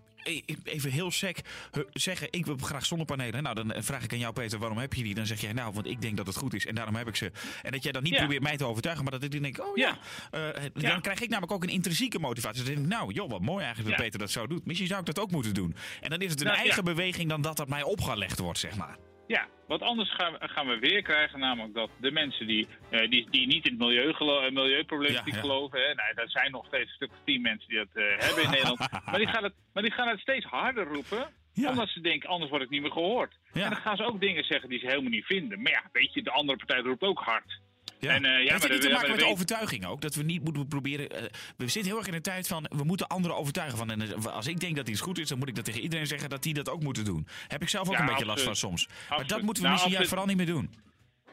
even 0.64 0.90
heel 0.90 1.10
sec 1.10 1.38
zeggen: 1.92 2.28
Ik 2.30 2.46
wil 2.46 2.56
graag 2.60 2.86
zonnepanelen. 2.86 3.42
Nou, 3.42 3.54
dan 3.54 3.72
vraag 3.82 4.04
ik 4.04 4.12
aan 4.12 4.18
jou, 4.18 4.32
Peter, 4.32 4.58
waarom 4.58 4.78
heb 4.78 4.94
je 4.94 5.02
die? 5.02 5.14
Dan 5.14 5.26
zeg 5.26 5.40
jij: 5.40 5.52
Nou, 5.52 5.72
want 5.74 5.86
ik 5.86 6.00
denk 6.00 6.16
dat 6.16 6.26
het 6.26 6.36
goed 6.36 6.54
is 6.54 6.66
en 6.66 6.74
daarom 6.74 6.94
heb 6.94 7.08
ik 7.08 7.16
ze. 7.16 7.32
En 7.62 7.72
dat 7.72 7.82
jij 7.82 7.92
dan 7.92 8.02
niet 8.02 8.12
Ja. 8.12 8.18
probeert 8.18 8.42
mij 8.42 8.56
te 8.56 8.64
overtuigen, 8.64 9.04
maar 9.04 9.12
dat 9.12 9.22
ik 9.22 9.30
dan 9.32 9.42
denk: 9.42 9.60
Oh 9.60 9.76
ja. 9.76 9.98
Ja. 10.30 10.52
Eh, 10.54 10.62
Ja. 10.74 10.88
Dan 10.90 11.00
krijg 11.00 11.20
ik 11.20 11.28
namelijk 11.28 11.52
ook 11.52 11.62
een 11.62 11.68
intrinsieke 11.68 12.18
motivatie. 12.18 12.64
Dan 12.64 12.74
denk 12.74 12.86
ik: 12.86 12.92
Nou, 12.92 13.12
joh, 13.12 13.30
wat 13.30 13.40
mooi 13.40 13.64
eigenlijk 13.64 13.96
dat. 13.96 14.04
Peter 14.04 14.18
dat 14.18 14.30
zo 14.30 14.46
doet. 14.46 14.66
Misschien 14.66 14.88
zou 14.88 15.00
ik 15.00 15.06
dat 15.06 15.18
ook 15.18 15.30
moeten 15.30 15.54
doen. 15.54 15.74
En 16.00 16.10
dan 16.10 16.20
is 16.20 16.30
het 16.30 16.40
een 16.40 16.46
Nou, 16.46 16.58
eigen 16.58 16.84
beweging 16.84 17.28
dan 17.28 17.42
dat 17.42 17.56
dat 17.56 17.68
mij 17.68 17.82
opgelegd 17.82 18.38
wordt, 18.38 18.58
zeg 18.58 18.76
maar. 18.76 18.96
Ja, 19.32 19.46
want 19.66 19.82
anders 19.82 20.14
gaan 20.14 20.32
we, 20.32 20.48
gaan 20.48 20.66
we 20.68 20.78
weer 20.78 21.02
krijgen, 21.02 21.38
namelijk 21.38 21.74
dat 21.74 21.90
de 22.00 22.10
mensen 22.10 22.46
die, 22.46 22.66
eh, 22.90 23.10
die, 23.10 23.30
die 23.30 23.46
niet 23.46 23.64
in 23.66 23.70
het 23.70 23.80
milieu 23.80 24.12
gelo- 24.12 24.40
eh, 24.40 24.52
milieuproblematiek 24.52 25.26
Ja, 25.26 25.34
ja. 25.34 25.40
geloven, 25.40 25.78
hè, 25.80 25.94
nou, 25.94 26.12
er 26.14 26.30
zijn 26.30 26.50
nog 26.50 26.66
steeds 26.66 26.88
een 26.88 26.94
stuk 26.94 27.10
of 27.10 27.16
tien 27.24 27.42
mensen 27.42 27.68
die 27.68 27.78
dat 27.78 27.88
eh, 27.92 28.18
hebben 28.26 28.44
in 28.44 28.50
Nederland, 28.56 28.78
maar 29.04 29.18
die, 29.18 29.26
gaan 29.28 29.42
het, 29.44 29.54
maar 29.72 29.82
die 29.82 29.92
gaan 29.92 30.08
het 30.08 30.20
steeds 30.20 30.44
harder 30.46 30.86
roepen, 30.86 31.26
Ja. 31.52 31.68
omdat 31.70 31.88
ze 31.88 32.00
denken, 32.00 32.28
anders 32.28 32.50
wordt 32.50 32.64
het 32.64 32.72
niet 32.74 32.82
meer 32.82 32.92
gehoord. 32.92 33.32
Ja. 33.52 33.64
En 33.64 33.70
dan 33.70 33.80
gaan 33.80 33.96
ze 33.96 34.04
ook 34.04 34.20
dingen 34.20 34.44
zeggen 34.44 34.68
die 34.68 34.78
ze 34.78 34.86
helemaal 34.86 35.10
niet 35.10 35.24
vinden. 35.26 35.62
Maar 35.62 35.72
ja, 35.72 35.82
weet 35.92 36.12
je, 36.14 36.22
de 36.22 36.30
andere 36.30 36.58
partij 36.58 36.80
roept 36.80 37.02
ook 37.02 37.18
hard. 37.20 37.60
Ja. 38.06 38.14
En, 38.14 38.24
eh, 38.24 38.44
ja, 38.44 38.50
Heeft 38.50 38.62
het 38.62 38.72
niet 38.72 38.80
te 38.80 38.88
maken 38.88 39.10
met 39.10 39.18
de 39.18 39.26
overtuiging 39.26 39.86
ook? 39.86 40.00
Dat 40.00 40.14
we 40.14 40.22
niet 40.22 40.44
moeten 40.44 40.68
proberen... 40.68 41.10
eh, 41.10 41.22
we 41.56 41.68
zitten 41.68 41.90
heel 41.90 41.98
erg 41.98 42.08
in 42.08 42.14
een 42.14 42.22
tijd 42.22 42.46
van... 42.46 42.66
we 42.76 42.84
moeten 42.84 43.06
anderen 43.06 43.36
overtuigen 43.36 43.78
van... 43.78 43.90
en 43.90 44.24
als 44.32 44.46
ik 44.46 44.60
denk 44.60 44.76
dat 44.76 44.88
iets 44.88 45.00
goed 45.00 45.18
is... 45.18 45.28
dan 45.28 45.38
moet 45.38 45.48
ik 45.48 45.54
dat 45.54 45.64
tegen 45.64 45.80
iedereen 45.80 46.06
zeggen 46.06 46.30
dat 46.30 46.42
die 46.42 46.54
dat 46.54 46.68
ook 46.70 46.82
moeten 46.82 47.04
doen. 47.04 47.26
Heb 47.48 47.62
ik 47.62 47.68
zelf 47.68 47.88
ook 47.88 47.94
Ja, 47.94 48.00
een 48.00 48.06
beetje 48.06 48.24
last 48.24 48.42
van 48.42 48.50
absoluut. 48.50 48.78
soms. 48.80 49.08
Maar 49.08 49.26
dat 49.26 49.42
moeten 49.42 49.62
we 49.62 49.68
Nou, 49.68 49.72
misschien 49.72 49.92
juist 49.92 50.08
vooral 50.08 50.26
niet 50.26 50.36
meer 50.36 50.46
doen. 50.46 50.70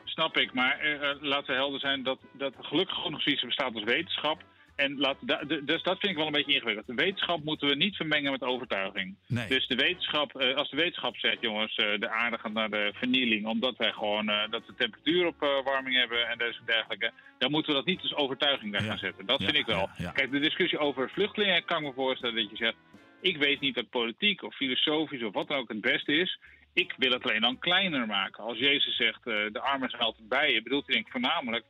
Snap 0.04 0.38
ik, 0.38 0.54
maar 0.54 0.80
eh, 0.80 1.21
laten 1.21 1.48
we 1.48 1.54
helder 1.54 1.80
zijn 1.80 2.04
dat, 2.04 2.19
dat 2.33 2.54
gelukkig 2.60 3.10
nog 3.10 3.21
zoiets 3.21 3.44
bestaat 3.45 3.74
als 3.74 3.83
wetenschap. 3.83 4.44
En 4.79 4.97
laat, 4.97 5.17
de- 5.21 5.61
dus 5.65 5.83
dat 5.83 5.99
vind 5.99 6.11
ik 6.11 6.17
wel 6.17 6.25
een 6.25 6.31
beetje 6.31 6.53
ingewikkeld. 6.53 6.87
De 6.87 6.93
wetenschap 6.93 7.43
moeten 7.43 7.67
we 7.67 7.75
niet 7.75 7.95
vermengen 7.95 8.31
met 8.31 8.41
overtuiging. 8.43 9.15
Nee. 9.27 9.47
Dus 9.47 9.67
de 9.67 9.75
wetenschap, 9.75 10.35
eh, 10.35 10.55
als 10.55 10.69
de 10.69 10.75
wetenschap 10.75 11.17
zegt, 11.17 11.37
jongens, 11.41 11.75
eh, 11.75 11.99
de 11.99 12.09
aarde 12.09 12.37
gaat 12.37 12.53
naar 12.53 12.69
de 12.69 12.91
vernieling, 12.93 13.45
omdat 13.45 13.77
wij 13.77 13.91
gewoon 13.91 14.29
eh, 14.29 14.49
dat 14.49 14.65
we 14.65 14.73
temperatuuropwarming 14.75 15.95
hebben 15.95 16.27
en 16.29 16.37
dergelijke, 16.65 17.11
dan 17.37 17.51
moeten 17.51 17.71
we 17.71 17.77
dat 17.77 17.85
niet 17.87 18.01
als 18.01 18.15
overtuiging 18.15 18.71
daar 18.71 18.81
Ja. 18.83 18.87
gaan 18.89 18.97
zetten. 18.97 19.25
Dat 19.25 19.39
Ja, 19.39 19.45
vind 19.45 19.57
ik 19.57 19.65
wel. 19.65 19.89
ja. 19.97 20.11
Kijk, 20.11 20.31
de 20.31 20.39
discussie 20.39 20.77
over 20.79 21.09
vluchtelingen 21.09 21.65
kan 21.65 21.77
ik 21.77 21.83
me 21.87 21.93
voorstellen 21.93 22.35
dat 22.35 22.49
je 22.49 22.55
zegt, 22.65 22.75
ik 23.21 23.37
weet 23.37 23.59
niet 23.59 23.75
dat 23.75 23.89
politiek 23.89 24.43
of 24.43 24.55
filosofisch 24.55 25.23
of 25.23 25.33
wat 25.33 25.47
dan 25.47 25.57
ook 25.57 25.69
het 25.69 25.81
beste 25.81 26.13
is. 26.13 26.39
Ik 26.73 26.93
wil 26.97 27.11
het 27.11 27.23
alleen 27.23 27.41
dan 27.41 27.59
kleiner 27.59 28.05
maken. 28.07 28.43
Als 28.43 28.57
Jezus 28.57 28.95
zegt, 28.95 29.23
de 29.23 29.59
armen 29.61 29.89
zijn 29.89 30.01
altijd 30.01 30.27
bij 30.29 30.53
je, 30.53 30.61
bedoelt 30.61 30.85
hij 30.85 30.93
denk 30.95 31.05
ik 31.05 31.11
voornamelijk, 31.11 31.65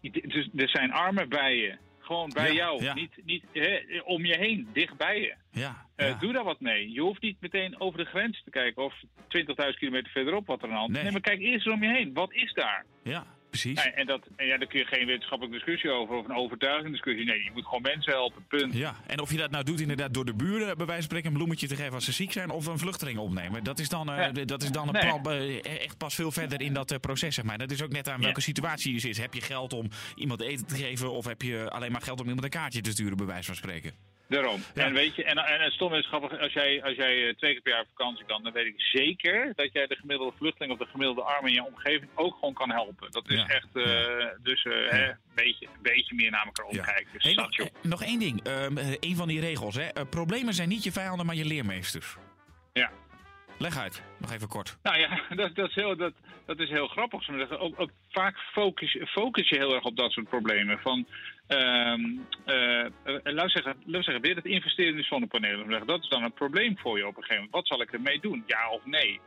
dus 0.00 0.48
er 0.56 0.68
zijn 0.68 0.92
armen 0.92 1.28
bij 1.28 1.56
je. 1.56 1.76
Gewoon 2.10 2.30
bij 2.34 2.46
Ja, 2.46 2.52
jou, 2.54 2.82
ja. 2.82 2.94
niet, 2.94 3.12
niet 3.24 3.44
hè, 3.52 3.78
om 4.04 4.24
je 4.24 4.36
heen, 4.36 4.68
dicht 4.72 4.96
bij 4.96 5.20
je. 5.20 5.34
Ja, 5.50 5.86
Eh, 5.96 6.08
ja. 6.08 6.14
Doe 6.14 6.32
daar 6.32 6.44
wat 6.44 6.60
mee. 6.60 6.92
Je 6.92 7.00
hoeft 7.00 7.22
niet 7.22 7.40
meteen 7.40 7.80
over 7.80 7.98
de 7.98 8.04
grens 8.04 8.42
te 8.44 8.50
kijken 8.50 8.84
of 8.84 8.94
20.000 9.28 9.78
kilometer 9.78 10.10
verderop 10.12 10.46
wat 10.46 10.58
er 10.62 10.64
aan 10.64 10.70
de 10.70 10.76
hand 10.76 10.88
is. 10.90 10.94
Nee. 10.94 11.02
Nee, 11.02 11.12
maar 11.12 11.20
kijk 11.20 11.40
eerst 11.40 11.66
om 11.66 11.82
je 11.82 11.88
heen. 11.90 12.12
Wat 12.14 12.32
is 12.32 12.52
daar? 12.52 12.84
ja 13.02 13.26
precies. 13.50 13.82
Ja, 13.84 13.90
en, 13.92 14.06
dat, 14.06 14.20
en 14.36 14.46
ja, 14.46 14.58
daar 14.58 14.66
kun 14.68 14.78
je 14.78 14.84
geen 14.84 15.06
wetenschappelijke 15.06 15.56
discussie 15.58 15.90
over 15.90 16.14
of 16.14 16.28
een 16.28 16.36
overtuigingsdiscussie. 16.36 17.24
Nee, 17.26 17.44
je 17.44 17.50
moet 17.54 17.64
gewoon 17.64 17.82
mensen 17.82 18.12
helpen. 18.12 18.44
Punt. 18.48 18.74
Ja, 18.74 18.94
en 19.06 19.20
of 19.20 19.30
je 19.30 19.36
dat 19.36 19.50
nou 19.50 19.64
doet 19.64 19.80
inderdaad 19.80 20.14
door 20.14 20.24
de 20.24 20.34
buren 20.34 20.76
bij 20.76 20.86
wijze 20.86 20.92
van 20.92 21.02
spreken 21.02 21.28
een 21.30 21.36
bloemetje 21.36 21.66
te 21.66 21.76
geven 21.76 21.92
als 21.94 22.04
ze 22.04 22.12
ziek 22.12 22.32
zijn 22.32 22.50
of 22.50 22.66
een 22.66 22.78
vluchteling 22.78 23.18
opnemen. 23.18 23.64
Dat 23.64 23.78
is 23.78 23.88
dan, 23.88 24.06
Ja. 24.06 24.32
dat 24.32 24.62
is 24.62 24.70
dan 24.70 24.86
een 24.88 24.92
Nee. 24.92 25.20
plan, 25.20 25.32
eh, 25.32 25.82
echt 25.82 25.96
pas 25.98 26.14
veel 26.14 26.32
verder 26.32 26.60
in 26.60 26.72
dat 26.74 26.90
eh, 26.90 26.98
proces, 26.98 27.34
zeg 27.34 27.44
maar. 27.44 27.58
Dat 27.58 27.70
is 27.70 27.82
ook 27.82 27.92
net 27.92 28.08
aan 28.08 28.20
welke 28.20 28.40
situatie 28.40 28.92
je 28.92 28.98
zit. 29.00 29.16
Heb 29.20 29.34
je 29.34 29.40
geld 29.40 29.72
om 29.72 29.88
iemand 30.14 30.40
eten 30.40 30.66
te 30.66 30.76
geven 30.76 31.10
of 31.12 31.24
heb 31.24 31.42
je 31.42 31.70
alleen 31.70 31.92
maar 31.92 32.02
geld 32.02 32.20
om 32.20 32.26
iemand 32.26 32.44
een 32.44 32.50
kaartje 32.50 32.80
te 32.80 32.90
sturen 32.90 33.16
bij 33.16 33.26
wijze 33.26 33.44
van 33.46 33.54
spreken? 33.54 33.92
Daarom. 34.30 34.60
Ja. 34.74 34.84
En 34.84 34.92
weet 34.92 35.14
je, 35.14 35.24
en, 35.24 35.36
en 35.38 35.60
het 35.60 35.72
stomme 35.72 35.98
is 35.98 36.06
grappig, 36.06 36.38
als 36.38 36.52
jij, 36.52 36.82
als 36.82 36.94
jij 36.96 37.28
eh, 37.28 37.34
twee 37.34 37.52
keer 37.52 37.60
per 37.62 37.72
jaar 37.72 37.80
op 37.80 37.88
vakantie 37.96 38.24
kan, 38.24 38.42
dan 38.42 38.52
weet 38.52 38.66
ik 38.66 38.74
zeker 38.80 39.52
dat 39.56 39.72
jij 39.72 39.86
de 39.86 39.96
gemiddelde 39.96 40.36
vluchteling 40.36 40.72
of 40.72 40.78
de 40.78 40.86
gemiddelde 40.90 41.22
arm 41.22 41.46
in 41.46 41.52
je 41.52 41.64
omgeving 41.64 42.10
ook 42.14 42.34
gewoon 42.34 42.54
kan 42.54 42.70
helpen. 42.70 43.10
Dat 43.10 43.28
is 43.30 43.36
Ja. 43.36 43.46
echt, 43.48 43.68
eh, 43.72 44.26
dus 44.42 44.62
eh, 44.64 44.72
hè, 44.90 45.08
een 45.08 45.16
beetje, 45.34 45.66
een 45.66 45.82
beetje 45.82 46.14
meer 46.14 46.30
naar 46.30 46.44
elkaar 46.44 46.66
omkijken. 46.66 47.12
Dus 47.12 47.22
Hey, 47.22 47.32
zat, 47.32 47.70
nog, 47.82 48.02
eh, 48.02 48.08
één 48.08 48.18
ding. 48.18 48.42
Ehm, 48.46 48.78
eh, 48.78 48.96
een 49.00 49.16
van 49.16 49.28
die 49.28 49.40
regels. 49.40 49.74
Hè. 49.74 49.82
Eh, 49.86 50.02
problemen 50.10 50.54
zijn 50.54 50.68
niet 50.68 50.84
je 50.84 50.92
vijanden, 50.92 51.26
maar 51.26 51.34
je 51.34 51.44
leermeesters. 51.44 52.16
Ja. 52.72 52.90
Leg 53.58 53.78
uit. 53.78 54.02
Nog 54.18 54.32
even 54.32 54.48
kort. 54.48 54.76
Nou 54.82 54.98
ja, 54.98 55.20
dat, 55.36 55.54
dat, 55.54 55.68
is, 55.68 55.74
heel, 55.74 55.96
dat, 55.96 56.12
dat 56.50 56.60
is 56.60 56.68
heel 56.68 56.86
grappig. 56.86 57.28
Ook, 57.58 57.80
ook 57.80 57.90
vaak 58.08 58.38
focus, 58.38 58.98
focus 59.04 59.48
je 59.48 59.56
heel 59.56 59.74
erg 59.74 59.84
op 59.84 59.96
dat 59.96 60.12
soort 60.12 60.28
problemen. 60.28 60.78
Van, 60.78 61.06
eh, 61.46 61.92
eh, 62.44 62.90
laat, 63.22 63.50
zeggen, 63.50 63.76
zeggen, 63.86 64.20
weer 64.20 64.36
het 64.36 64.44
investeren 64.44 64.96
in 64.96 65.04
zonnepanelen. 65.04 65.86
Dat 65.86 66.02
is 66.02 66.08
dan 66.08 66.22
een 66.22 66.32
probleem 66.32 66.78
voor 66.78 66.98
je 66.98 67.06
op 67.06 67.16
een 67.16 67.22
gegeven 67.22 67.34
moment. 67.34 67.54
Wat 67.54 67.66
zal 67.66 67.82
ik 67.82 67.92
ermee 67.92 68.20
doen? 68.20 68.42
Ja 68.46 68.70
of 68.70 68.84
nee? 68.84 69.20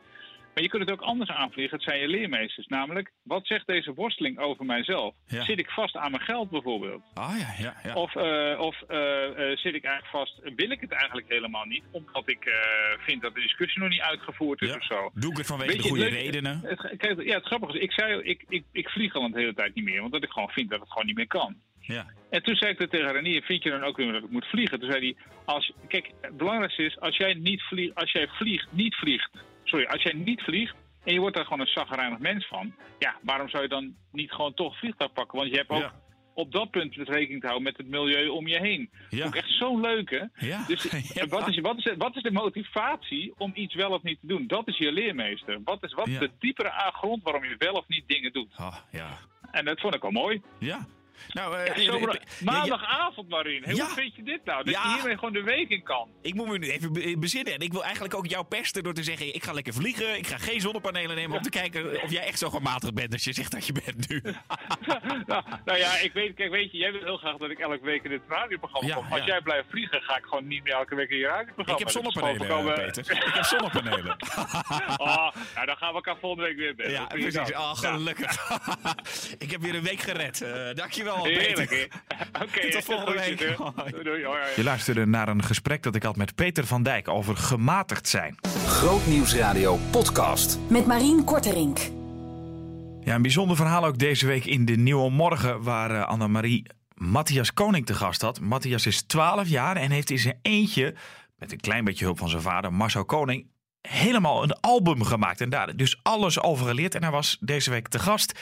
Maar 0.54 0.64
je 0.64 0.70
kunt 0.70 0.90
het 0.90 0.92
ook 0.92 1.02
anders 1.02 1.30
aanvliegen. 1.30 1.76
Het 1.76 1.86
zijn 1.86 2.00
je 2.00 2.08
leermeesters. 2.08 2.68
Namelijk, 2.68 3.12
wat 3.24 3.48
zegt 3.48 3.68
deze 3.68 3.94
worsteling 3.94 4.40
over 4.40 4.66
mijzelf? 4.66 5.16
Ja. 5.28 5.44
Zit 5.44 5.60
ik 5.60 5.70
vast 5.70 5.96
aan 5.96 6.12
mijn 6.12 6.24
geld 6.24 6.50
bijvoorbeeld? 6.50 7.02
Ah 7.14 7.34
ja, 7.40 7.54
ja, 7.66 7.76
ja. 7.84 7.94
Of, 7.94 8.16
eh, 8.16 8.60
of 8.60 8.82
eh, 8.82 9.26
eh, 9.26 9.58
zit 9.58 9.76
ik 9.76 9.84
eigenlijk 9.84 10.06
vast, 10.06 10.40
wil 10.56 10.72
ik 10.72 10.82
het 10.82 10.92
eigenlijk 10.92 11.30
helemaal 11.30 11.66
niet, 11.66 11.84
omdat 11.92 12.30
ik 12.30 12.52
vind 13.00 13.22
dat 13.22 13.34
de 13.34 13.42
discussie 13.42 13.82
nog 13.82 13.90
niet 13.90 14.02
uitgevoerd 14.02 14.62
is 14.62 14.68
Ja. 14.70 14.76
of 14.76 14.86
zo. 14.86 15.12
Doe 15.14 15.32
ik 15.32 15.38
het 15.38 15.46
vanwege 15.46 15.72
Weet 15.72 15.82
de 15.84 15.90
goede 15.90 16.04
het 16.04 16.14
redenen? 16.14 16.60
Het, 16.64 16.98
kijk, 16.98 17.24
ja, 17.24 17.36
het 17.36 17.46
grappige 17.46 17.78
is, 17.78 17.84
ik 17.84 17.92
zei, 17.92 18.22
ik, 18.22 18.44
ik, 18.48 18.64
ik 18.72 18.90
vlieg 18.90 19.14
al 19.16 19.24
een 19.24 19.36
hele 19.36 19.54
tijd 19.54 19.76
niet 19.76 19.86
meer, 19.86 20.04
omdat 20.04 20.24
ik 20.24 20.30
gewoon 20.30 20.50
vind 20.50 20.70
dat 20.70 20.80
het 20.80 20.90
gewoon 20.90 21.06
niet 21.06 21.16
meer 21.16 21.28
kan. 21.28 21.56
Ja. 21.80 22.06
En 22.30 22.44
toen 22.44 22.56
zei 22.56 22.72
ik 22.72 22.90
tegen 22.90 23.12
Renier, 23.12 23.42
vind 23.42 23.64
je 23.64 23.70
dan 23.70 23.84
ook 23.84 23.98
weer 23.98 24.12
dat 24.12 24.24
ik 24.24 24.30
moet 24.30 24.46
vliegen? 24.46 24.80
Toen 24.80 24.92
zei 24.92 25.06
hij, 25.06 25.16
als, 25.46 25.72
kijk, 25.88 26.12
het 26.22 26.38
belangrijkste 26.38 26.84
is, 26.84 27.00
als 27.00 27.18
jij, 27.18 27.34
niet 27.34 27.62
vliegt, 27.62 27.96
als 27.96 28.12
jij 28.12 28.28
vliegt, 28.28 28.68
niet 28.72 28.96
vliegt, 28.96 29.32
sorry, 29.74 29.86
als 29.86 30.04
jij 30.04 30.14
niet 30.14 30.42
vliegt 30.42 30.76
en 31.04 31.14
je 31.14 31.20
wordt 31.20 31.36
daar 31.36 31.44
gewoon 31.46 31.60
een 31.60 31.68
zagrijnig 31.68 32.20
mens 32.20 32.48
van, 32.48 32.76
ja, 33.00 33.16
waarom 33.22 33.50
zou 33.50 33.64
je 33.64 33.70
dan 33.70 33.96
niet 34.12 34.32
gewoon 34.32 34.54
toch 34.54 34.78
vliegtuig 34.78 35.14
pakken? 35.14 35.38
Want 35.40 35.50
je 35.52 35.58
hebt 35.58 35.70
ook 35.70 35.80
Ja. 35.82 35.94
op 36.34 36.52
dat 36.52 36.72
punt 36.72 36.96
rekening 36.96 37.40
te 37.42 37.48
houden 37.48 37.64
met 37.64 37.78
het 37.78 37.88
milieu 37.88 38.28
om 38.28 38.48
je 38.48 38.58
heen. 38.60 38.90
Ja. 39.10 39.26
Ook 39.26 39.36
echt 39.36 39.50
zo'n 39.58 39.82
leuke. 39.82 40.30
Ja. 40.36 40.64
Dus 40.68 40.84
Ja. 41.14 41.28
wat, 41.28 41.48
is, 41.48 41.60
wat, 41.60 41.78
is, 41.78 41.94
wat 41.98 42.16
is 42.16 42.22
de 42.24 42.32
motivatie 42.32 43.34
om 43.38 43.52
iets 43.56 43.76
wel 43.76 43.90
of 43.92 44.04
niet 44.04 44.20
te 44.20 44.28
doen? 44.28 44.48
Dat 44.48 44.68
is 44.68 44.78
je 44.78 44.92
leermeester. 44.92 45.60
Wat 45.64 45.84
is, 45.84 45.94
wat 45.94 46.08
is 46.08 46.14
Ja. 46.14 46.20
de 46.20 46.32
diepere 46.40 46.72
grond 46.94 47.24
waarom 47.24 47.44
je 47.44 47.56
wel 47.58 47.74
of 47.74 47.88
niet 47.88 48.08
dingen 48.08 48.32
doet? 48.34 48.54
Ah, 48.56 48.76
ja. 48.92 49.18
En 49.52 49.66
dat 49.66 49.80
vond 49.80 49.96
ik 49.96 50.04
al 50.04 50.12
mooi. 50.12 50.42
Ja. 50.60 50.86
Nou, 51.30 51.58
eh, 51.58 51.66
Ja, 51.66 51.74
eh, 51.74 51.82
zomer- 51.92 52.10
eh, 52.16 52.42
maandagavond, 52.42 53.30
Marin. 53.30 53.64
Hoe 53.66 53.76
Ja. 53.76 53.88
vind 53.88 54.16
je 54.16 54.24
dit 54.24 54.46
nou? 54.46 54.64
Dat 54.64 54.74
Ja. 54.74 54.84
je 54.84 54.94
hiermee 54.96 55.16
gewoon 55.18 55.34
de 55.34 55.44
week 55.44 55.70
in 55.70 55.84
kan. 55.84 56.10
Ik 56.22 56.34
moet 56.34 56.48
me 56.48 56.58
nu 56.58 56.70
even 56.72 56.94
be- 56.94 57.16
bezinnen. 57.20 57.54
En 57.54 57.60
ik 57.60 57.72
wil 57.72 57.84
eigenlijk 57.84 58.14
ook 58.16 58.26
jou 58.28 58.46
pesten 58.46 58.84
door 58.84 58.94
te 58.94 59.04
zeggen: 59.04 59.36
ik 59.36 59.44
ga 59.44 59.52
lekker 59.54 59.74
vliegen. 59.74 60.18
Ik 60.18 60.28
ga 60.28 60.38
geen 60.38 60.62
zonnepanelen 60.62 61.16
nemen. 61.16 61.38
Om 61.38 61.44
te 61.44 61.50
kijken 61.50 62.02
of 62.04 62.12
jij 62.12 62.24
echt 62.26 62.40
zo 62.40 62.50
gematigd 62.50 62.94
bent 62.94 63.14
als 63.14 63.24
je 63.24 63.34
zegt 63.34 63.52
dat 63.52 63.66
je 63.68 63.74
bent 63.86 64.10
nu. 64.10 64.22
nou, 65.28 65.44
nou 65.66 65.78
ja, 65.78 65.98
ik 65.98 66.14
weet, 66.14 66.34
kijk, 66.36 66.52
weet 66.52 66.72
je, 66.72 66.78
jij 66.78 66.92
wil 66.92 67.02
heel 67.04 67.18
graag 67.18 67.38
dat 67.38 67.50
ik 67.50 67.60
elke 67.60 67.86
week 67.86 68.04
in 68.04 68.10
dit 68.10 68.22
radioprogramma 68.28 68.94
kom. 68.96 69.06
Als 69.12 69.26
jij 69.26 69.42
blijft 69.42 69.70
vliegen, 69.70 70.02
ga 70.02 70.18
ik 70.18 70.24
gewoon 70.24 70.48
niet 70.48 70.64
meer 70.64 70.74
elke 70.74 70.96
week 70.96 71.10
in 71.10 71.18
je 71.18 71.26
radioprogramma. 71.26 71.72
ik 71.72 71.78
heb 71.80 71.88
is 71.88 71.94
zonnepanelen, 71.94 72.76
Peter. 72.76 73.12
Ik 73.12 73.34
heb 73.34 73.44
zonnepanelen. 73.44 74.16
Oh, 74.98 75.36
nou, 75.56 75.66
dan 75.66 75.78
gaan 75.78 75.90
we 75.90 75.96
elkaar 75.96 76.18
volgende 76.20 76.44
week 76.48 76.58
weer 76.58 76.76
bellen. 76.76 76.92
ja, 76.92 77.06
precies. 77.06 77.34
dat? 77.34 77.52
Oh, 77.52 77.76
gelukkig. 77.78 78.52
ik 79.46 79.52
heb 79.52 79.62
weer 79.62 79.76
een 79.76 79.84
week 79.84 80.00
gered. 80.00 80.42
Eh 80.42 80.74
dankjewel, 80.74 81.13
Ja, 81.22 81.24
heerlijk? 81.24 81.88
Oké, 82.44 82.72
Tot 82.72 82.84
volgende 82.84 83.14
week. 83.14 83.38
Doei, 83.92 84.04
doei. 84.04 84.26
Hoi. 84.26 84.40
Je 84.56 84.64
luisterde 84.64 85.06
naar 85.06 85.28
een 85.28 85.44
gesprek 85.44 85.84
dat 85.84 85.96
ik 85.96 86.04
had 86.04 86.16
met 86.16 86.36
Peter 86.36 86.66
van 86.66 86.84
Dijk 86.84 87.08
over 87.08 87.38
gematigd 87.38 88.08
zijn. 88.08 88.38
Grootnieuwsradio 88.68 89.80
podcast. 89.92 90.60
Met 90.68 90.86
Marien 90.86 91.24
Korterink. 91.24 91.80
Ja, 93.02 93.16
een 93.16 93.22
bijzonder 93.22 93.56
verhaal 93.56 93.86
ook 93.86 93.98
deze 93.98 94.28
week 94.28 94.46
in 94.46 94.66
de 94.66 94.76
Nieuwe 94.76 95.10
Morgen, 95.10 95.64
waar 95.64 95.92
eh, 95.92 96.08
Annemarie 96.08 96.66
Matthias 96.94 97.54
Koning 97.54 97.86
te 97.86 97.94
gast 97.94 98.22
had. 98.22 98.40
Matthias 98.40 98.86
is 98.86 99.02
12 99.02 99.48
jaar 99.48 99.76
en 99.76 99.92
heeft 99.92 100.10
in 100.10 100.20
zijn 100.20 100.40
eentje, 100.42 100.96
met 101.38 101.52
een 101.52 101.60
klein 101.60 101.84
beetje 101.84 102.06
hulp 102.06 102.18
van 102.18 102.30
zijn 102.30 102.42
vader, 102.42 102.74
Marcel 102.74 103.06
Koning, 103.06 103.48
helemaal 103.82 104.44
een 104.44 104.60
album 104.60 105.04
gemaakt. 105.04 105.42
En 105.42 105.50
daar 105.50 105.76
dus 105.76 106.00
alles 106.04 106.42
over 106.42 106.66
geleerd. 106.68 106.96
En 106.96 107.02
hij 107.02 107.12
was 107.12 107.38
deze 107.40 107.70
week 107.70 107.88
te 107.88 108.00
gast 108.00 108.40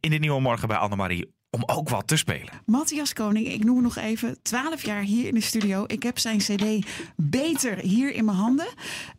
in 0.00 0.10
de 0.10 0.16
Nieuwe 0.16 0.40
Morgen 0.40 0.68
bij 0.68 0.76
Annemarie 0.76 1.34
om 1.54 1.62
ook 1.66 1.88
wat 1.88 2.06
te 2.06 2.16
spelen. 2.16 2.62
Matthias 2.66 3.12
Koning, 3.12 3.46
ik 3.46 3.64
noem 3.64 3.74
hem 3.74 3.82
nog 3.82 3.96
even. 3.96 4.36
12 4.42 4.84
jaar 4.84 5.02
hier 5.02 5.26
in 5.26 5.34
de 5.34 5.40
studio. 5.40 5.84
Ik 5.86 6.02
heb 6.02 6.18
zijn 6.18 6.38
CD 6.38 6.86
Beter 7.16 7.78
hier 7.78 8.12
in 8.12 8.24
mijn 8.24 8.36
handen. 8.36 8.66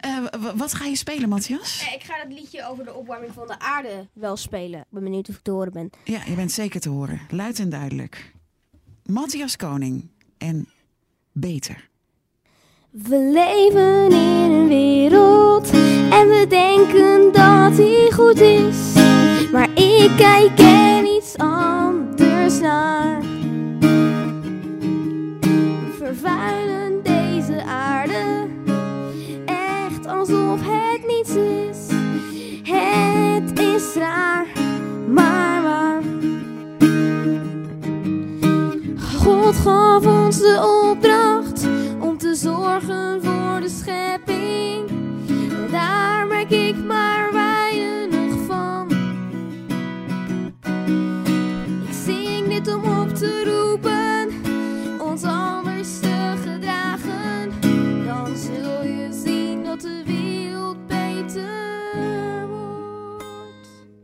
Uh, 0.06 0.54
wat 0.56 0.74
ga 0.74 0.86
je 0.86 0.96
spelen, 0.96 1.30
Matthias? 1.30 1.82
Ik 1.96 2.04
ga 2.04 2.14
het 2.24 2.34
liedje 2.34 2.68
over 2.70 2.84
de 2.84 2.94
opwarming 2.94 3.34
van 3.34 3.48
de 3.48 3.60
aarde 3.60 4.08
wel 4.14 4.38
spelen. 4.38 4.80
Ik 4.80 4.86
ben 4.90 5.04
benieuwd 5.04 5.30
of 5.30 5.36
ik 5.36 5.42
te 5.42 5.52
horen 5.52 5.72
ben. 5.72 5.90
Ja, 6.04 6.20
je 6.26 6.36
bent 6.36 6.52
zeker 6.52 6.80
te 6.80 6.90
horen. 6.90 7.20
Luid 7.30 7.60
en 7.60 7.70
duidelijk. 7.70 8.34
Matthias 9.04 9.56
Koning 9.56 10.10
en 10.38 10.70
Beter. 11.32 11.90
We 12.90 13.30
leven 13.34 14.12
in 14.12 14.52
een 14.52 14.68
wereld 14.68 15.70
en 16.10 16.28
we 16.28 16.46
denken 16.50 17.32
dat 17.32 17.76
die 17.76 18.14
goed 18.14 18.40
is. 18.40 18.94
Maar 19.52 19.70
ik 19.74 20.12
kijk 20.18 20.60
er 20.60 21.16
iets 21.16 21.38
anders 21.38 21.85
naar. 22.66 22.95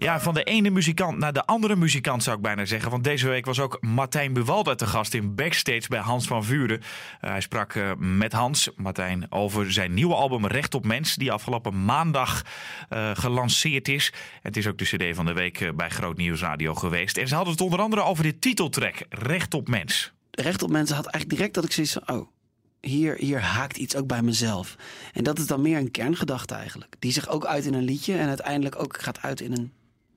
Ja, 0.02 0.20
van 0.20 0.34
de 0.34 0.44
ene 0.44 0.70
muzikant 0.70 1.18
naar 1.18 1.34
de 1.34 1.46
andere 1.46 1.76
muzikant 1.76 2.24
zou 2.24 2.36
ik 2.36 2.42
bijna 2.42 2.66
zeggen. 2.66 2.92
Want 2.92 3.04
deze 3.04 3.28
week 3.28 3.46
was 3.46 3.60
ook 3.60 3.78
Martijn 3.82 4.34
Buwalda 4.34 4.76
te 4.76 4.88
gast 4.88 5.14
in 5.14 5.36
Backstage 5.36 5.88
bij 5.88 6.00
Hans 6.00 6.28
van 6.28 6.44
Vuren. 6.44 6.80
Uh, 6.80 7.30
hij 7.30 7.42
sprak 7.42 7.74
uh, 7.74 7.92
met 7.98 8.32
Hans, 8.32 8.70
Martijn, 8.76 9.32
over 9.32 9.72
zijn 9.72 9.94
nieuwe 9.94 10.16
album 10.16 10.48
Recht 10.48 10.74
op 10.74 10.86
Mens. 10.86 11.16
Die 11.16 11.32
afgelopen 11.32 11.86
maandag 11.86 12.42
uh, 12.90 13.12
gelanceerd 13.14 13.88
is. 13.88 14.14
Het 14.42 14.58
is 14.58 14.68
ook 14.68 14.78
de 14.78 14.84
cd 14.84 15.16
van 15.16 15.26
de 15.26 15.34
week 15.34 15.72
bij 15.76 15.90
Groot 15.90 16.18
Nieuws 16.18 16.42
Radio 16.42 16.76
geweest. 16.76 17.18
En 17.18 17.28
ze 17.28 17.36
hadden 17.36 17.54
het 17.54 17.62
onder 17.62 17.80
andere 17.80 18.02
over 18.02 18.24
de 18.24 18.40
titeltrack 18.40 18.96
Recht 19.10 19.54
op 19.54 19.68
Mens. 19.68 20.14
Recht 20.32 20.64
op 20.64 20.70
Mens 20.70 20.90
had 20.90 21.06
eigenlijk 21.06 21.36
direct 21.36 21.54
dat 21.54 21.64
ik 21.64 21.72
zoiets 21.72 21.94
van... 21.94 22.16
Oh, 22.16 22.28
hier, 22.80 23.16
hier 23.16 23.42
haakt 23.42 23.78
iets 23.78 23.96
ook 23.96 24.08
bij 24.08 24.22
mezelf. 24.22 24.76
En 25.14 25.24
dat 25.24 25.40
is 25.40 25.48
dan 25.48 25.62
meer 25.62 25.78
een 25.78 25.92
kerngedachte 25.92 26.54
eigenlijk. 26.54 26.96
Die 27.00 27.12
zich 27.12 27.30
ook 27.30 27.46
uit 27.46 27.66
in 27.66 27.74
een 27.74 27.84
liedje 27.84 28.18
en 28.18 28.28
uiteindelijk 28.28 28.82
ook 28.82 29.02
gaat 29.02 29.22
uit 29.22 29.42
in 29.42 29.52
een 29.52 29.72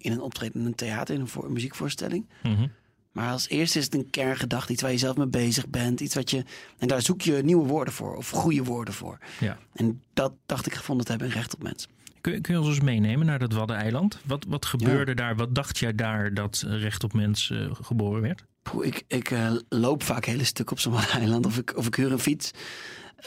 in 0.05 0.13
een 0.13 0.21
optreden 0.21 0.61
in 0.61 0.67
een 0.67 0.75
theater, 0.75 1.15
in 1.15 1.21
een, 1.21 1.29
voor, 1.29 1.45
een 1.45 1.53
muziekvoorstelling. 1.53 2.27
Mhm. 2.43 2.53
Mm 2.53 2.59
-hmm. 2.59 2.71
Maar 3.13 3.31
als 3.31 3.49
eerste 3.49 3.79
is 3.79 3.85
het 3.85 3.95
een 3.95 4.11
kerngedachte, 4.11 4.73
iets 4.73 4.83
waar 4.83 4.91
je 4.91 4.99
zelf 4.99 5.17
mee 5.17 5.27
bezig 5.27 5.69
bent. 5.69 6.01
Iets 6.01 6.15
wat 6.15 6.31
je, 6.31 6.45
en 6.79 6.89
daar 6.89 7.03
zoek 7.03 7.23
je 7.23 7.33
nieuwe 7.33 7.67
woorden 7.67 7.95
voor, 7.95 8.17
of 8.17 8.31
goede 8.31 8.65
woorden 8.65 8.95
voor. 8.95 9.19
Ja. 9.41 9.59
En 9.73 10.03
dat 10.13 10.33
dacht 10.47 10.67
ik 10.67 10.75
gevonden 10.75 11.05
te 11.05 11.11
hebben 11.11 11.29
in 11.29 11.35
Recht 11.35 11.55
op 11.55 11.63
Mens. 11.63 11.89
Kun, 12.21 12.41
kun 12.41 12.55
je 12.55 12.61
ons 12.61 12.69
eens 12.69 12.81
meenemen 12.81 13.27
naar 13.27 13.39
dat 13.39 13.53
Waddeneiland? 13.53 14.19
Wat, 14.25 14.45
wat 14.49 14.67
gebeurde 14.67 15.11
ja. 15.11 15.17
daar? 15.17 15.37
Wat 15.37 15.55
dacht 15.55 15.79
jij 15.79 15.95
daar 15.95 16.35
dat 16.35 16.65
Recht 16.67 17.05
op 17.05 17.13
Mens 17.13 17.51
uh, 17.51 17.71
geboren 17.73 18.23
werd? 18.23 18.45
Poeh, 18.63 18.87
ik 18.87 19.05
ik 19.07 19.31
uh, 19.31 19.53
loop 19.69 20.03
vaak 20.03 20.25
hele 20.25 20.45
stuk 20.45 20.71
op 20.71 20.79
zo'n 20.79 20.93
Waddeneiland 20.93 21.47
of 21.47 21.59
ik, 21.59 21.77
of 21.77 21.87
ik 21.87 21.95
huur 21.95 22.13
een 22.13 22.19
fiets. 22.19 22.51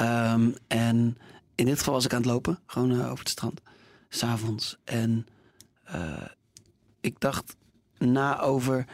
Um, 0.01 0.55
en 0.67 1.17
in 1.55 1.65
dit 1.65 1.77
geval 1.77 1.93
was 1.93 2.05
ik 2.05 2.11
aan 2.13 2.21
het 2.21 2.31
lopen, 2.31 2.59
gewoon 2.65 2.91
uh, 2.91 3.05
over 3.05 3.19
het 3.19 3.29
strand, 3.29 3.61
s'avonds. 4.09 4.77
En 4.83 5.27
ik 7.07 7.19
dacht 7.19 7.55
na 7.97 8.39
over, 8.39 8.85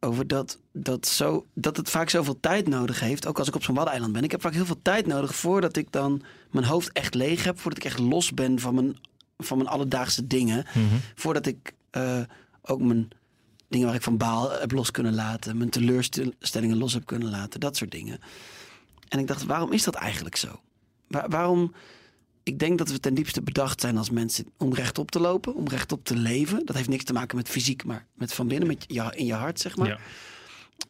over 0.00 0.26
dat, 0.26 0.58
dat, 0.72 1.06
zo, 1.06 1.46
dat 1.54 1.76
het 1.76 1.90
vaak 1.90 2.10
zoveel 2.10 2.40
tijd 2.40 2.68
nodig 2.68 3.00
heeft. 3.00 3.26
Ook 3.26 3.38
als 3.38 3.48
ik 3.48 3.54
op 3.54 3.62
zo'n 3.62 3.74
Waddeneiland 3.74 4.12
ben. 4.12 4.22
Ik 4.22 4.30
heb 4.30 4.40
vaak 4.40 4.52
heel 4.52 4.66
veel 4.66 4.82
tijd 4.82 5.06
nodig 5.06 5.34
voordat 5.34 5.76
ik 5.76 5.92
dan 5.92 6.22
mijn 6.50 6.66
hoofd 6.66 6.92
echt 6.92 7.14
leeg 7.14 7.44
heb. 7.44 7.58
Voordat 7.58 7.84
ik 7.84 7.90
echt 7.90 7.98
los 7.98 8.34
ben 8.34 8.58
van 8.58 8.74
mijn, 8.74 8.96
van 9.38 9.56
mijn 9.56 9.68
alledaagse 9.68 10.26
dingen. 10.26 10.66
Mm 10.74 10.88
-hmm. 10.88 11.00
Voordat 11.14 11.46
ik 11.46 11.74
uh, 11.96 12.20
ook 12.62 12.80
mijn 12.80 13.08
dingen 13.68 13.86
waar 13.86 13.96
ik 13.96 14.02
van 14.02 14.16
baal 14.16 14.50
heb 14.50 14.72
los 14.72 14.90
kunnen 14.90 15.14
laten. 15.14 15.56
Mijn 15.56 15.70
teleurstellingen 15.70 16.76
los 16.76 16.92
heb 16.92 17.06
kunnen 17.06 17.30
laten. 17.30 17.60
Dat 17.60 17.76
soort 17.76 17.90
dingen. 17.90 18.18
En 19.08 19.18
ik 19.18 19.26
dacht, 19.26 19.44
waarom 19.44 19.72
is 19.72 19.82
dat 19.82 19.94
eigenlijk 19.94 20.36
zo? 20.36 20.60
Waar, 21.08 21.28
waarom 21.28 21.72
ik 22.44 22.58
denk 22.58 22.78
dat 22.78 22.90
we 22.90 23.00
ten 23.00 23.14
diepste 23.14 23.42
bedacht 23.42 23.80
zijn 23.80 23.98
als 23.98 24.10
mensen 24.10 24.46
om 24.56 24.74
rechtop 24.74 25.10
te 25.10 25.20
lopen, 25.20 25.54
om 25.54 25.68
rechtop 25.68 26.04
te 26.04 26.16
leven. 26.16 26.66
Dat 26.66 26.76
heeft 26.76 26.88
niks 26.88 27.04
te 27.04 27.12
maken 27.12 27.36
met 27.36 27.48
fysiek, 27.48 27.84
maar 27.84 28.06
met 28.14 28.34
van 28.34 28.48
binnen, 28.48 28.68
met 28.68 28.84
je, 28.86 29.12
in 29.14 29.26
je 29.26 29.34
hart, 29.34 29.60
zeg 29.60 29.76
maar. 29.76 30.00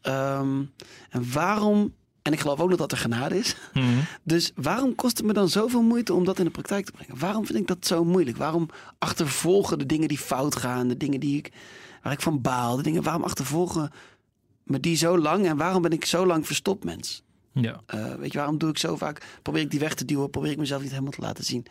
Ja. 0.02 0.38
Um, 0.38 0.72
en 1.10 1.32
waarom, 1.32 1.94
en 2.22 2.32
ik 2.32 2.40
geloof 2.40 2.60
ook 2.60 2.68
nog 2.68 2.78
dat 2.78 2.92
er 2.92 2.98
genade 2.98 3.38
is. 3.38 3.56
Mm 3.72 3.82
-hmm. 3.82 4.04
Dus 4.22 4.52
waarom 4.54 4.94
kost 4.94 5.16
het 5.16 5.26
me 5.26 5.32
dan 5.32 5.48
zoveel 5.48 5.82
moeite 5.82 6.14
om 6.14 6.24
dat 6.24 6.38
in 6.38 6.44
de 6.44 6.50
praktijk 6.50 6.84
te 6.84 6.92
brengen? 6.92 7.18
Waarom 7.18 7.46
vind 7.46 7.58
ik 7.58 7.66
dat 7.66 7.86
zo 7.86 8.04
moeilijk? 8.04 8.36
Waarom 8.36 8.68
achtervolgen 8.98 9.78
de 9.78 9.86
dingen 9.86 10.08
die 10.08 10.18
fout 10.18 10.56
gaan, 10.56 10.88
de 10.88 10.96
dingen 10.96 11.20
die 11.20 11.36
ik, 11.36 11.52
waar 12.02 12.12
ik 12.12 12.20
van 12.20 12.40
baal, 12.40 12.76
de 12.76 12.82
dingen, 12.82 13.02
waarom 13.02 13.22
achtervolgen 13.22 13.90
me 14.62 14.80
die 14.80 14.96
zo 14.96 15.18
lang? 15.18 15.46
En 15.46 15.56
waarom 15.56 15.82
ben 15.82 15.92
ik 15.92 16.04
zo 16.04 16.26
lang 16.26 16.46
verstopt, 16.46 16.84
mens? 16.84 17.22
Ja. 17.54 17.80
Uh, 17.94 18.14
weet 18.14 18.32
je, 18.32 18.38
waarom 18.38 18.58
doe 18.58 18.70
ik 18.70 18.78
zo 18.78 18.96
vaak? 18.96 19.26
Probeer 19.42 19.62
ik 19.62 19.70
die 19.70 19.80
weg 19.80 19.94
te 19.94 20.04
duwen, 20.04 20.30
probeer 20.30 20.50
ik 20.50 20.58
mezelf 20.58 20.80
niet 20.82 20.90
helemaal 20.90 21.12
te 21.12 21.20
laten 21.20 21.44
zien. 21.44 21.66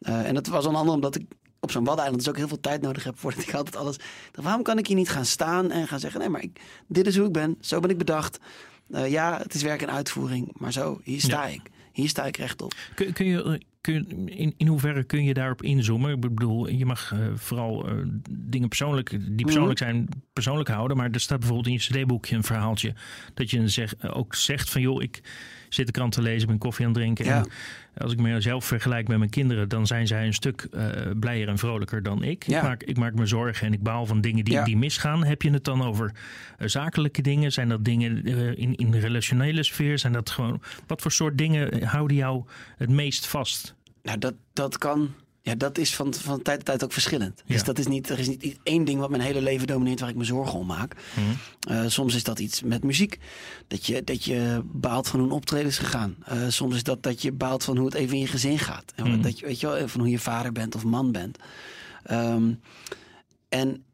Uh, 0.00 0.26
en 0.28 0.34
dat 0.34 0.46
was 0.46 0.64
onder 0.64 0.78
andere 0.80 0.96
omdat 0.96 1.14
ik 1.16 1.26
op 1.60 1.70
zo'n 1.70 1.84
waddeneiland 1.84 2.22
dus 2.24 2.28
ook 2.32 2.38
heel 2.38 2.48
veel 2.48 2.60
tijd 2.60 2.82
nodig 2.82 3.04
heb 3.04 3.18
voordat 3.18 3.42
ik 3.42 3.54
altijd 3.54 3.76
alles. 3.76 3.96
Dacht, 3.96 4.42
waarom 4.44 4.62
kan 4.62 4.78
ik 4.78 4.86
hier 4.86 4.96
niet 4.96 5.08
gaan 5.10 5.24
staan 5.24 5.70
en 5.70 5.88
gaan 5.88 6.00
zeggen: 6.00 6.20
nee, 6.20 6.28
maar 6.28 6.42
ik, 6.42 6.60
dit 6.86 7.06
is 7.06 7.16
hoe 7.16 7.26
ik 7.26 7.32
ben, 7.32 7.56
zo 7.60 7.80
ben 7.80 7.90
ik 7.90 7.98
bedacht. 7.98 8.38
Uh, 8.88 9.10
ja, 9.10 9.38
het 9.38 9.54
is 9.54 9.62
werk 9.62 9.82
en 9.82 9.90
uitvoering, 9.90 10.52
maar 10.58 10.72
zo, 10.72 11.00
hier 11.04 11.20
sta 11.20 11.46
Ja. 11.46 11.52
ik. 11.54 11.60
Hier 11.92 12.08
sta 12.08 12.24
ik 12.26 12.36
rechtop. 12.36 12.74
Kun, 12.94 13.12
kun 13.12 13.26
je, 13.26 13.60
kun 13.84 14.28
in, 14.28 14.54
in 14.56 14.66
hoeverre 14.66 15.04
kun 15.04 15.24
je 15.24 15.34
daarop 15.34 15.62
inzoomen? 15.62 16.12
Ik 16.12 16.20
bedoel, 16.20 16.68
je 16.68 16.86
mag 16.86 17.12
uh, 17.12 17.18
vooral 17.34 17.88
uh, 17.88 18.04
dingen 18.30 18.68
persoonlijk, 18.68 19.10
die 19.10 19.44
persoonlijk 19.44 19.80
Mhm. 19.80 19.88
zijn, 19.90 20.08
persoonlijk 20.32 20.68
houden. 20.68 20.96
Maar 20.96 21.10
er 21.10 21.20
staat 21.20 21.38
bijvoorbeeld 21.38 21.66
in 21.66 21.72
je 21.72 21.78
cd-boekje 22.02 22.36
een 22.36 22.42
verhaaltje. 22.42 22.94
Dat 23.34 23.50
je 23.50 23.68
zeg, 23.68 23.94
ook 24.14 24.34
zegt 24.34 24.70
van, 24.70 24.80
joh, 24.80 25.02
ik 25.02 25.22
zit 25.74 25.86
de 25.86 25.92
krant 25.92 26.12
te 26.12 26.22
lezen, 26.22 26.48
ben 26.48 26.58
koffie 26.58 26.86
aan 26.86 26.92
het 26.92 27.00
drinken. 27.00 27.24
Ja. 27.24 27.36
En 27.94 28.02
als 28.02 28.12
ik 28.12 28.18
mezelf 28.18 28.64
vergelijk 28.64 29.08
met 29.08 29.18
mijn 29.18 29.30
kinderen, 29.30 29.68
dan 29.68 29.86
zijn 29.86 30.06
zij 30.06 30.26
een 30.26 30.34
stuk 30.34 30.66
uh, 30.74 30.86
blijer 31.20 31.48
en 31.48 31.58
vrolijker 31.58 32.02
dan 32.02 32.22
ik. 32.22 32.46
Ja. 32.46 32.56
Ik, 32.56 32.62
maak, 32.62 32.82
ik 32.82 32.96
maak 32.96 33.14
me 33.14 33.26
zorgen 33.26 33.66
en 33.66 33.72
ik 33.72 33.82
baal 33.82 34.06
van 34.06 34.20
dingen 34.20 34.44
die, 34.44 34.54
Ja. 34.54 34.64
die 34.64 34.76
misgaan. 34.76 35.24
Heb 35.24 35.42
je 35.42 35.50
het 35.50 35.64
dan 35.64 35.82
over 35.82 36.12
uh, 36.58 36.68
zakelijke 36.68 37.22
dingen? 37.22 37.52
Zijn 37.52 37.68
dat 37.68 37.84
dingen 37.84 38.28
uh, 38.28 38.48
in, 38.56 38.74
in 38.74 38.90
de 38.90 38.98
relationele 38.98 39.62
sfeer? 39.62 39.98
Zijn 39.98 40.12
dat 40.12 40.30
gewoon, 40.30 40.62
wat 40.86 41.02
voor 41.02 41.12
soort 41.12 41.38
dingen 41.38 41.84
houden 41.84 42.16
jou 42.16 42.44
het 42.76 42.90
meest 42.90 43.26
vast? 43.26 43.74
Nou, 44.02 44.18
dat, 44.18 44.34
dat 44.52 44.78
kan. 44.78 45.14
Ja, 45.44 45.54
dat 45.54 45.78
is 45.78 45.94
van, 45.94 46.14
van 46.14 46.42
tijd 46.42 46.56
tot 46.56 46.66
tijd 46.66 46.84
ook 46.84 46.92
verschillend. 46.92 47.42
Ja. 47.46 47.54
Dus 47.54 47.64
dat 47.64 47.78
is 47.78 47.86
niet, 47.86 48.08
er 48.08 48.18
is 48.18 48.28
niet 48.28 48.58
één 48.62 48.84
ding 48.84 49.00
wat 49.00 49.10
mijn 49.10 49.22
hele 49.22 49.42
leven 49.42 49.66
domineert 49.66 50.00
waar 50.00 50.08
ik 50.08 50.16
me 50.16 50.24
zorgen 50.24 50.58
om 50.58 50.66
maak. 50.66 50.94
Mhm. 51.14 51.72
Uh, 51.72 51.88
soms 51.88 52.14
is 52.14 52.22
dat 52.24 52.38
iets 52.38 52.62
met 52.62 52.84
muziek. 52.84 53.18
Dat 53.68 53.86
je, 53.86 54.04
dat 54.04 54.24
je 54.24 54.60
baalt 54.64 55.08
van 55.08 55.18
hoe 55.20 55.28
een 55.28 55.34
optreden 55.34 55.66
is 55.66 55.78
gegaan. 55.78 56.16
Uh, 56.32 56.48
soms 56.48 56.74
is 56.74 56.82
dat 56.82 57.02
dat 57.02 57.22
je 57.22 57.32
baalt 57.32 57.64
van 57.64 57.76
hoe 57.76 57.86
het 57.86 57.94
even 57.94 58.14
in 58.14 58.20
je 58.20 58.26
gezin 58.26 58.58
gaat. 58.58 58.92
En 58.94 59.10
Mhm. 59.10 59.20
dat 59.20 59.38
je, 59.38 59.46
weet 59.46 59.60
je 59.60 59.66
wel, 59.66 59.88
van 59.88 60.00
hoe 60.00 60.10
je 60.10 60.18
vader 60.18 60.52
bent 60.52 60.74
of 60.74 60.84
man 60.84 61.12
bent. 61.12 61.38
Um, 62.10 62.60
en 63.48 63.84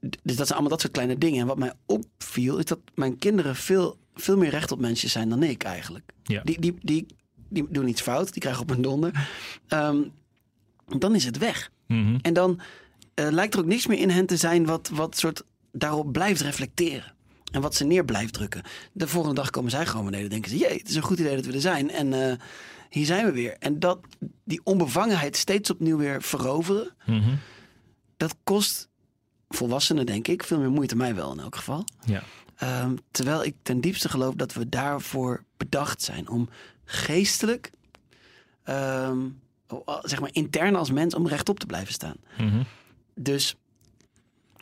dus 0.00 0.36
dat 0.36 0.46
zijn 0.46 0.50
allemaal 0.50 0.68
dat 0.70 0.80
soort 0.80 0.92
kleine 0.92 1.18
dingen. 1.18 1.40
En 1.40 1.46
wat 1.46 1.58
mij 1.58 1.72
opviel 1.86 2.58
is 2.58 2.64
dat 2.64 2.78
mijn 2.94 3.18
kinderen 3.18 3.56
veel, 3.56 3.96
veel 4.14 4.36
meer 4.36 4.50
recht 4.50 4.72
op 4.72 4.80
mensen 4.80 5.10
zijn 5.10 5.28
dan 5.28 5.42
ik 5.42 5.62
eigenlijk. 5.62 6.12
Ja. 6.22 6.42
Die, 6.44 6.60
die, 6.60 6.74
die, 6.82 7.06
die 7.48 7.66
doen 7.70 7.88
iets 7.88 8.00
fout, 8.02 8.32
die 8.32 8.40
krijgen 8.42 8.62
op 8.62 8.70
een 8.70 8.82
donder. 8.82 9.28
Um, 9.68 10.12
dan 10.98 11.14
is 11.14 11.24
het 11.24 11.38
weg. 11.38 11.70
Mhm. 11.86 12.18
En 12.22 12.32
dan 12.32 12.60
uh, 13.14 13.28
lijkt 13.30 13.54
er 13.54 13.60
ook 13.60 13.66
niks 13.66 13.86
meer 13.86 13.98
in 13.98 14.10
hen 14.10 14.26
te 14.26 14.36
zijn 14.36 14.66
wat, 14.66 14.90
wat 14.92 15.16
soort 15.18 15.42
daarop 15.72 16.12
blijft 16.12 16.40
reflecteren. 16.40 17.16
En 17.52 17.60
wat 17.60 17.74
ze 17.74 17.84
neer 17.84 18.04
blijft 18.04 18.32
drukken. 18.32 18.62
De 18.92 19.08
volgende 19.08 19.36
dag 19.36 19.50
komen 19.50 19.70
zij 19.70 19.86
gewoon 19.86 20.04
beneden. 20.04 20.30
Denken 20.30 20.50
ze, 20.50 20.56
jee, 20.56 20.78
het 20.78 20.88
is 20.88 20.94
een 20.94 21.02
goed 21.02 21.18
idee 21.18 21.36
dat 21.36 21.44
we 21.44 21.52
er 21.52 21.60
zijn. 21.60 21.90
En 21.90 22.12
uh, 22.12 22.32
hier 22.90 23.06
zijn 23.06 23.24
we 23.24 23.32
weer. 23.32 23.56
En 23.58 23.78
dat, 23.78 24.00
die 24.44 24.60
onbevangenheid 24.64 25.36
steeds 25.36 25.70
opnieuw 25.70 25.96
weer 25.96 26.22
veroveren. 26.22 26.94
Mhm. 27.06 27.34
Dat 28.16 28.34
kost 28.44 28.88
volwassenen, 29.48 30.06
denk 30.06 30.28
ik, 30.28 30.42
veel 30.42 30.58
meer 30.58 30.70
moeite. 30.70 30.96
Mij 30.96 31.14
wel 31.14 31.32
in 31.32 31.40
elk 31.40 31.56
geval. 31.56 31.84
Ja. 32.04 32.22
Um, 32.82 32.98
terwijl 33.10 33.44
ik 33.44 33.54
ten 33.62 33.80
diepste 33.80 34.08
geloof 34.08 34.34
dat 34.34 34.52
we 34.52 34.68
daarvoor 34.68 35.44
bedacht 35.56 36.02
zijn. 36.02 36.28
Om 36.28 36.48
geestelijk 36.84 37.70
um, 38.64 38.74
oh, 38.74 39.47
zeg 40.02 40.20
maar 40.20 40.30
intern 40.32 40.76
als 40.76 40.90
mens, 40.90 41.14
om 41.14 41.28
rechtop 41.28 41.58
te 41.58 41.66
blijven 41.66 41.92
staan. 41.92 42.16
Mhm. 42.38 42.62
Dus, 43.14 43.56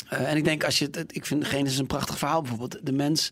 eh, 0.09 0.31
en 0.31 0.37
ik 0.37 0.45
denk 0.45 0.65
als 0.65 0.79
je 0.79 0.89
het, 0.91 1.17
ik 1.17 1.27
vind 1.27 1.45
Genesis 1.45 1.79
een 1.79 1.87
prachtig 1.87 2.19
verhaal 2.19 2.41
bijvoorbeeld. 2.41 2.87
De 2.87 2.93
mens 2.93 3.31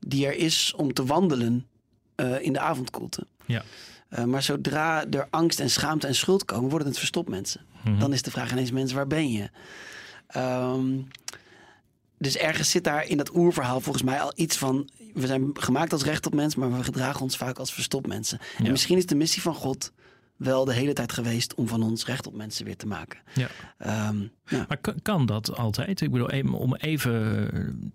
die 0.00 0.26
er 0.26 0.36
is 0.36 0.72
om 0.76 0.92
te 0.92 1.04
wandelen 1.04 1.66
eh, 2.14 2.40
in 2.40 2.52
de 2.52 2.60
avondkoelte. 2.60 3.26
Ja. 3.44 3.62
Eh, 4.08 4.24
maar 4.24 4.42
zodra 4.42 5.06
er 5.10 5.26
angst 5.30 5.60
en 5.60 5.70
schaamte 5.70 6.06
en 6.06 6.14
schuld 6.14 6.44
komen, 6.44 6.70
worden 6.70 6.88
het 6.88 6.98
verstopt 6.98 7.28
mensen. 7.28 7.66
Mhm. 7.84 7.98
Dan 7.98 8.12
is 8.12 8.22
de 8.22 8.30
vraag 8.30 8.52
ineens, 8.52 8.70
mensen, 8.70 8.96
waar 8.96 9.06
ben 9.06 9.30
je? 9.30 9.50
Ehm, 10.26 11.00
dus 12.18 12.36
ergens 12.36 12.70
zit 12.70 12.84
daar 12.84 13.06
in 13.06 13.16
dat 13.16 13.34
oerverhaal 13.34 13.80
volgens 13.80 14.04
mij 14.04 14.20
al 14.20 14.32
iets 14.34 14.56
van... 14.56 14.88
we 15.14 15.26
zijn 15.26 15.50
gemaakt 15.52 15.92
als 15.92 16.04
recht 16.04 16.26
op 16.26 16.34
mens, 16.34 16.54
maar 16.54 16.76
we 16.76 16.84
gedragen 16.84 17.20
ons 17.20 17.36
vaak 17.36 17.58
als 17.58 17.72
verstopt 17.72 18.06
mensen. 18.06 18.38
En 18.58 18.70
misschien 18.70 18.96
is 18.96 19.06
de 19.06 19.14
missie 19.14 19.42
van 19.42 19.54
God 19.54 19.92
wel 20.36 20.64
de 20.64 20.74
hele 20.74 20.92
tijd 20.92 21.12
geweest... 21.12 21.54
om 21.54 21.68
van 21.68 21.82
ons 21.82 22.06
recht 22.06 22.26
op 22.26 22.34
mensen 22.34 22.64
weer 22.64 22.76
te 22.76 22.86
maken. 22.86 23.18
Ja. 23.34 23.48
Ehm, 23.78 24.20
ja. 24.46 24.64
Maar 24.68 24.78
kan, 24.78 24.94
kan 25.02 25.26
dat 25.26 25.56
altijd? 25.56 26.00
Ik 26.00 26.10
bedoel, 26.10 26.30
even- 26.30 26.52
om 26.52 26.74
even 26.74 27.92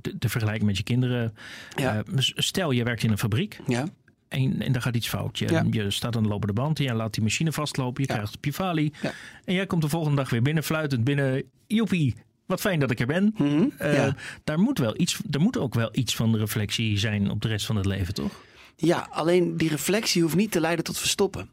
te, 0.00 0.18
te 0.18 0.28
vergelijken 0.28 0.66
met 0.66 0.76
je 0.76 0.82
kinderen. 0.82 1.34
Ja. 1.76 1.96
Eh, 1.96 2.02
stel, 2.18 2.70
je 2.70 2.84
werkt 2.84 3.02
in 3.02 3.10
een 3.10 3.18
fabriek 3.18 3.58
ja, 3.66 3.86
en, 4.28 4.60
en 4.62 4.72
daar 4.72 4.82
gaat 4.82 4.96
iets 4.96 5.08
fout. 5.08 5.38
Je, 5.38 5.48
Ja. 5.50 5.64
je 5.70 5.90
staat 5.90 6.16
aan 6.16 6.22
de 6.22 6.28
lopende 6.28 6.52
band 6.52 6.78
en 6.78 6.84
je 6.84 6.94
laat 6.94 7.14
die 7.14 7.22
machine 7.22 7.52
vastlopen. 7.52 8.02
Je 8.02 8.08
krijgt 8.08 8.36
op 8.36 8.44
je 8.44 8.52
falie. 8.52 8.92
Ja. 9.02 9.12
En 9.44 9.54
jij 9.54 9.66
komt 9.66 9.82
de 9.82 9.88
volgende 9.88 10.16
dag 10.16 10.30
weer 10.30 10.42
binnen, 10.42 10.62
fluitend 10.64 11.04
binnen. 11.04 11.42
Joepie, 11.66 12.14
wat 12.46 12.60
fijn 12.60 12.80
dat 12.80 12.90
ik 12.90 13.00
er 13.00 13.06
ben. 13.06 13.34
Ja. 13.78 14.14
daar, 14.44 14.58
moet 14.58 14.78
wel 14.78 15.00
iets, 15.00 15.18
er 15.30 15.40
moet 15.40 15.58
ook 15.58 15.74
wel 15.74 15.88
iets 15.92 16.16
van 16.16 16.32
de 16.32 16.38
reflectie 16.38 16.98
zijn 16.98 17.30
op 17.30 17.42
de 17.42 17.48
rest 17.48 17.66
van 17.66 17.76
het 17.76 17.86
leven, 17.86 18.14
toch? 18.14 18.32
ja, 18.76 19.08
alleen 19.10 19.56
die 19.56 19.68
reflectie 19.68 20.22
hoeft 20.22 20.36
niet 20.36 20.50
te 20.50 20.60
leiden 20.60 20.84
tot 20.84 20.98
verstoppen. 20.98 21.48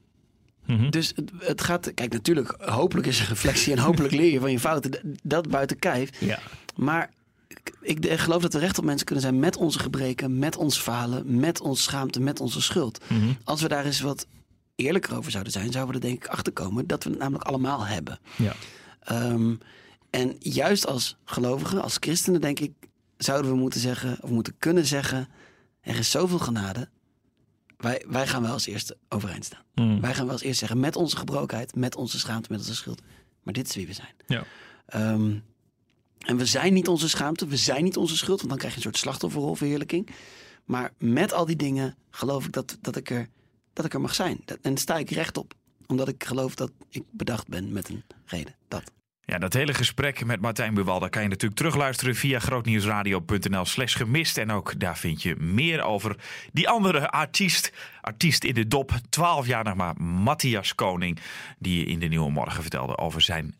Mhm. 0.66 0.90
Dus 0.90 1.12
het, 1.16 1.32
het 1.40 1.62
gaat... 1.62 1.94
Kijk, 1.94 2.14
natuurlijk, 2.14 2.56
hopelijk 2.60 3.08
is 3.08 3.20
er 3.20 3.28
reflectie... 3.28 3.74
en 3.74 3.80
hopelijk 3.80 4.14
leer 4.14 4.32
je 4.32 4.40
van 4.40 4.52
je 4.52 4.60
fouten. 4.60 5.18
Dat 5.24 5.50
buiten 5.50 5.80
kijf. 5.80 6.10
Ja. 6.20 6.40
Maar 6.76 7.10
ik, 7.82 8.06
ik 8.06 8.20
geloof 8.20 8.42
dat 8.42 8.54
we 8.54 8.60
recht 8.60 8.78
op 8.78 8.86
mensen 8.86 9.06
kunnen 9.06 9.24
zijn 9.24 9.40
met 9.40 9.58
onze 9.58 9.80
gebreken, 9.80 10.40
met 10.40 10.56
ons 10.56 10.78
falen, 10.78 11.40
met 11.40 11.62
onze 11.62 11.84
schaamte, 11.84 12.20
met 12.20 12.40
onze 12.40 12.62
schuld. 12.62 13.04
Mhm. 13.08 13.34
Als 13.44 13.62
we 13.62 13.68
daar 13.68 13.86
eens 13.86 14.02
wat 14.02 14.28
eerlijker 14.76 15.18
over 15.18 15.32
zouden 15.32 15.52
zijn, 15.52 15.72
zouden 15.72 15.96
we 15.96 16.02
er 16.02 16.08
denk 16.08 16.24
ik 16.24 16.30
achter 16.32 16.54
komen 16.54 16.88
dat 16.88 17.04
we 17.04 17.10
het 17.10 17.20
namelijk 17.20 17.44
allemaal 17.44 17.86
hebben. 17.86 18.20
Ja. 18.36 18.54
Ehm, 19.00 19.56
en 20.10 20.36
juist 20.40 20.88
als 20.88 21.18
gelovigen, 21.26 21.82
als 21.82 21.98
christenen, 22.00 22.42
denk 22.42 22.60
ik, 22.60 22.72
zouden 23.18 23.52
we 23.52 23.58
moeten 23.58 23.80
zeggen, 23.80 24.18
of 24.22 24.30
moeten 24.30 24.56
kunnen 24.60 24.86
zeggen: 24.86 25.28
er 25.82 25.98
is 25.98 26.12
zoveel 26.12 26.40
genade. 26.40 26.90
Wij, 27.78 28.04
wij 28.08 28.28
gaan 28.28 28.42
wel 28.42 28.52
als 28.52 28.66
eerste 28.66 28.98
overeind 29.10 29.46
staan. 29.46 29.64
Mhm. 29.76 30.00
Wij 30.02 30.14
gaan 30.14 30.24
wel 30.24 30.34
als 30.34 30.42
eerste 30.42 30.60
zeggen: 30.60 30.80
met 30.80 30.96
onze 30.96 31.18
gebrokenheid, 31.18 31.76
met 31.76 31.96
onze 31.96 32.20
schaamte, 32.20 32.52
met 32.52 32.60
onze 32.60 32.76
schuld. 32.76 33.02
Maar 33.44 33.54
dit 33.54 33.70
is 33.70 33.76
wie 33.76 33.88
we 33.88 33.94
zijn. 33.94 34.14
Ja. 34.28 34.44
Ehm, 34.86 35.38
en 36.20 36.38
we 36.38 36.46
zijn 36.46 36.74
niet 36.74 36.88
onze 36.88 37.10
schaamte, 37.10 37.48
we 37.48 37.58
zijn 37.58 37.84
niet 37.84 37.98
onze 37.98 38.18
schuld, 38.18 38.38
want 38.38 38.50
dan 38.50 38.58
krijg 38.58 38.74
je 38.74 38.78
een 38.80 38.86
soort 38.86 38.98
slachtofferrolverheerlijking. 38.98 40.10
Maar 40.66 40.94
met 40.98 41.34
al 41.34 41.46
die 41.46 41.56
dingen 41.56 41.96
geloof 42.10 42.46
ik 42.46 42.52
dat, 42.52 42.78
dat, 42.82 42.96
ik, 42.96 43.10
er, 43.10 43.30
dat 43.74 43.86
ik 43.86 43.94
er 43.94 44.02
mag 44.02 44.16
zijn. 44.16 44.42
Dat- 44.46 44.58
En 44.62 44.78
sta 44.78 44.98
ik 44.98 45.10
rechtop, 45.10 45.54
omdat 45.88 46.08
ik 46.08 46.24
geloof 46.24 46.56
dat 46.56 46.72
ik 46.90 47.04
bedacht 47.12 47.48
ben 47.48 47.72
met 47.74 47.90
een 47.90 48.04
reden. 48.26 48.56
Dat. 48.68 48.84
Ja, 49.26 49.38
dat 49.38 49.54
hele 49.54 49.74
gesprek 49.74 50.26
met 50.26 50.42
Martijn 50.42 50.74
Buwalda 50.74 51.08
kan 51.08 51.22
je 51.22 51.28
natuurlijk 51.28 51.60
terugluisteren 51.60 52.16
via 52.16 52.40
grootnieuwsradio.nl 52.40 53.66
slash 53.66 53.98
gemist. 53.98 54.38
En 54.38 54.52
ook 54.52 54.80
daar 54.80 54.98
vind 54.98 55.22
je 55.22 55.36
meer 55.36 55.84
over 55.84 56.16
die 56.52 56.70
andere 56.70 57.10
artiest, 57.10 57.74
artiest 58.02 58.44
in 58.44 58.54
de 58.54 58.68
dop, 58.68 58.92
12 59.10 59.48
jaar 59.48 59.64
nog 59.64 59.76
maar, 59.76 60.02
Matthias 60.02 60.76
Koning. 60.76 61.20
Die 61.60 61.86
in 61.86 62.00
de 62.00 62.08
Nieuwe 62.08 62.32
Morgen 62.32 62.62
vertelde 62.62 62.98
over 62.98 63.22
zijn 63.22 63.56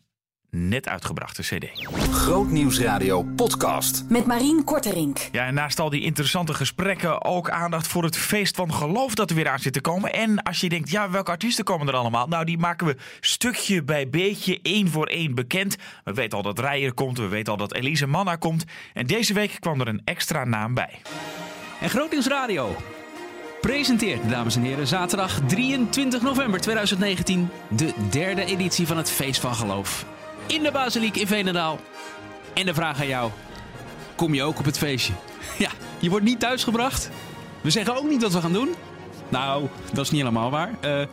net 0.50 0.88
uitgebrachte 0.88 1.42
cd. 1.42 1.86
Grootnieuwsradio 2.10 3.22
podcast. 3.22 4.04
Met 4.08 4.26
Marien 4.26 4.64
Korterink. 4.64 5.18
Ja, 5.32 5.46
en 5.46 5.54
naast 5.54 5.80
al 5.80 5.90
die 5.90 6.02
interessante 6.02 6.54
gesprekken 6.54 7.24
ook 7.24 7.50
aandacht 7.50 7.86
voor 7.86 8.04
het 8.04 8.16
feest 8.16 8.56
van 8.56 8.74
geloof 8.74 9.14
dat 9.14 9.30
er 9.30 9.36
weer 9.36 9.48
aan 9.48 9.58
zit 9.58 9.72
te 9.72 9.80
komen. 9.80 10.12
En 10.12 10.42
als 10.42 10.60
je 10.60 10.68
denkt, 10.68 10.90
ja, 10.90 11.10
welke 11.10 11.30
artiesten 11.30 11.64
komen 11.64 11.88
er 11.88 11.94
allemaal? 11.94 12.26
Nou, 12.26 12.44
die 12.44 12.58
maken 12.58 12.86
we 12.86 12.96
stukje 13.20 13.82
bij 13.82 14.08
beetje, 14.08 14.58
één 14.62 14.88
voor 14.88 15.06
één 15.06 15.34
bekend. 15.34 15.76
We 16.04 16.12
weten 16.12 16.36
al 16.38 16.44
dat 16.44 16.58
Rijer 16.58 16.94
komt, 16.94 17.18
we 17.18 17.28
weten 17.28 17.52
al 17.52 17.58
dat 17.58 17.74
Elise 17.74 18.06
Manna 18.06 18.36
komt. 18.36 18.64
En 18.92 19.06
deze 19.06 19.34
week 19.34 19.56
kwam 19.60 19.80
er 19.80 19.88
een 19.88 20.02
extra 20.04 20.44
naam 20.44 20.74
bij. 20.74 21.00
En 21.80 21.90
Grootnieuws 21.90 22.26
Radio 22.26 22.76
presenteert, 23.60 24.30
dames 24.30 24.56
en 24.56 24.62
heren, 24.62 24.86
zaterdag 24.86 25.40
23 25.46 26.22
november 26.22 26.60
2019 26.60 27.48
de 27.68 27.92
derde 28.10 28.44
editie 28.44 28.86
van 28.86 28.96
het 28.96 29.10
Feest 29.10 29.40
van 29.40 29.54
Geloof. 29.54 30.06
In 30.46 30.62
de 30.62 30.70
Basiliek 30.72 31.16
in 31.16 31.26
Veenendaal. 31.26 31.78
En 32.54 32.66
de 32.66 32.74
vraag 32.74 33.00
aan 33.00 33.06
jou, 33.06 33.30
kom 34.14 34.34
je 34.34 34.42
ook 34.42 34.58
op 34.58 34.64
het 34.64 34.78
feestje? 34.78 35.12
Ja, 35.58 35.70
je 35.98 36.10
wordt 36.10 36.24
niet 36.24 36.40
thuisgebracht. 36.40 37.10
We 37.60 37.70
zeggen 37.70 37.96
ook 37.96 38.08
niet 38.08 38.22
wat 38.22 38.32
we 38.32 38.40
gaan 38.40 38.52
doen. 38.52 38.74
Nou, 39.28 39.68
dat 39.92 40.04
is 40.04 40.10
niet 40.10 40.20
helemaal 40.20 40.50
waar. 40.50 40.74
Eh, 40.80 41.06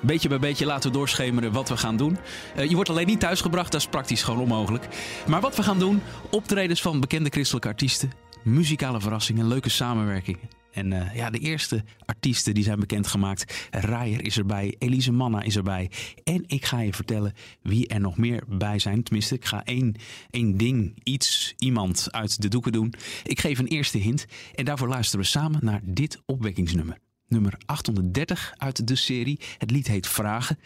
beetje 0.00 0.28
bij 0.28 0.38
beetje 0.38 0.66
laten 0.66 0.90
we 0.90 0.96
doorschemeren 0.96 1.52
wat 1.52 1.68
we 1.68 1.76
gaan 1.76 1.96
doen. 1.96 2.18
Eh, 2.54 2.68
je 2.68 2.74
wordt 2.74 2.90
alleen 2.90 3.06
niet 3.06 3.20
thuisgebracht, 3.20 3.72
dat 3.72 3.80
is 3.80 3.86
praktisch 3.86 4.22
gewoon 4.22 4.40
onmogelijk. 4.40 4.88
Maar 5.26 5.40
wat 5.40 5.56
we 5.56 5.62
gaan 5.62 5.78
doen, 5.78 6.02
optredens 6.30 6.82
van 6.82 7.00
bekende 7.00 7.30
christelijke 7.30 7.68
artiesten, 7.68 8.12
muzikale 8.42 9.00
verrassingen, 9.00 9.48
leuke 9.48 9.70
samenwerkingen. 9.70 10.55
En 10.76 10.92
eh, 10.92 11.14
ja, 11.14 11.30
de 11.30 11.38
eerste 11.38 11.84
artiesten 12.04 12.54
die 12.54 12.64
zijn 12.64 12.80
bekendgemaakt. 12.80 13.68
Rijer 13.70 14.24
is 14.24 14.38
erbij, 14.38 14.74
Elise 14.78 15.12
Manna 15.12 15.42
is 15.42 15.56
erbij. 15.56 15.90
En 16.24 16.44
ik 16.46 16.64
ga 16.64 16.80
je 16.80 16.92
vertellen 16.92 17.32
wie 17.62 17.88
er 17.88 18.00
nog 18.00 18.16
meer 18.18 18.42
bij 18.48 18.78
zijn. 18.78 19.02
Tenminste, 19.02 19.34
ik 19.34 19.44
ga 19.44 19.64
één, 19.64 19.94
één 20.30 20.56
ding, 20.56 21.00
iets, 21.02 21.54
iemand 21.58 22.08
uit 22.10 22.42
de 22.42 22.48
doeken 22.48 22.72
doen. 22.72 22.94
Ik 23.22 23.40
geef 23.40 23.58
een 23.58 23.66
eerste 23.66 23.98
hint. 23.98 24.26
En 24.54 24.64
daarvoor 24.64 24.88
luisteren 24.88 25.20
we 25.20 25.30
samen 25.30 25.64
naar 25.64 25.80
dit 25.84 26.22
opwekkingsnummer. 26.26 26.98
Nummer 27.28 27.58
830 27.66 28.54
uit 28.56 28.86
de 28.88 28.96
serie. 28.96 29.40
Het 29.58 29.70
lied 29.70 29.86
heet 29.86 30.06
Vragen. 30.06 30.58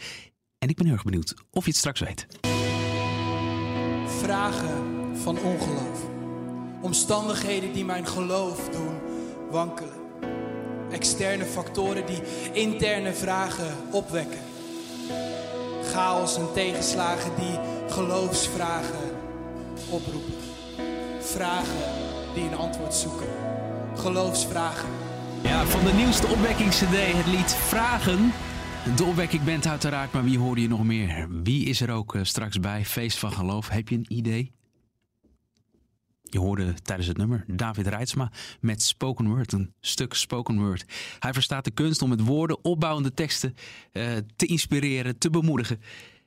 En 0.58 0.68
ik 0.68 0.76
ben 0.76 0.84
heel 0.86 0.94
erg 0.94 1.04
benieuwd 1.04 1.34
of 1.50 1.64
je 1.64 1.70
het 1.70 1.78
straks 1.78 2.00
weet. 2.00 2.26
Vragen 4.06 5.16
van 5.16 5.38
ongeloof. 5.38 6.08
Omstandigheden 6.80 7.72
die 7.72 7.84
mijn 7.84 8.06
geloof 8.06 8.68
doen 8.68 8.98
wankelen. 9.50 9.99
Externe 10.92 11.44
factoren 11.44 12.06
die 12.06 12.22
interne 12.52 13.12
vragen 13.12 13.76
opwekken. 13.90 14.38
Chaos 15.92 16.36
en 16.36 16.52
tegenslagen 16.54 17.30
die 17.38 17.58
geloofsvragen 17.88 19.10
oproepen. 19.88 20.34
Vragen 21.20 21.78
die 22.34 22.42
een 22.42 22.56
antwoord 22.56 22.94
zoeken. 22.94 23.28
Geloofsvragen. 23.96 24.88
Ja, 25.42 25.64
van 25.64 25.84
de 25.84 25.92
nieuwste 25.92 26.26
opwekkings-CD, 26.26 26.96
het 26.96 27.26
lied 27.26 27.54
Vragen. 27.54 28.32
De 28.96 29.04
opwekking 29.04 29.42
bent 29.42 29.66
uiteraard, 29.66 30.12
maar 30.12 30.24
wie 30.24 30.38
hoorde 30.38 30.60
je 30.60 30.68
nog 30.68 30.84
meer? 30.84 31.26
Wie 31.42 31.66
is 31.66 31.80
er 31.80 31.90
ook 31.90 32.14
eh, 32.14 32.20
straks 32.24 32.60
bij? 32.60 32.84
Feest 32.84 33.18
van 33.18 33.32
Geloof. 33.32 33.68
Heb 33.68 33.88
je 33.88 33.96
een 33.96 34.06
idee? 34.08 34.52
Je 36.30 36.38
hoorde 36.38 36.74
tijdens 36.82 37.08
het 37.08 37.16
nummer 37.16 37.44
David 37.46 37.86
Reitsma 37.86 38.32
met 38.60 38.82
spoken 38.82 39.28
word, 39.28 39.52
een 39.52 39.74
stuk 39.80 40.14
spoken 40.14 40.58
word. 40.58 40.84
Hij 41.18 41.32
verstaat 41.32 41.64
de 41.64 41.70
kunst 41.70 42.02
om 42.02 42.08
met 42.08 42.24
woorden 42.24 42.64
opbouwende 42.64 43.14
teksten 43.14 43.54
eh, 43.92 44.04
te 44.36 44.46
inspireren, 44.46 45.18
te 45.18 45.30
bemoedigen. 45.30 45.80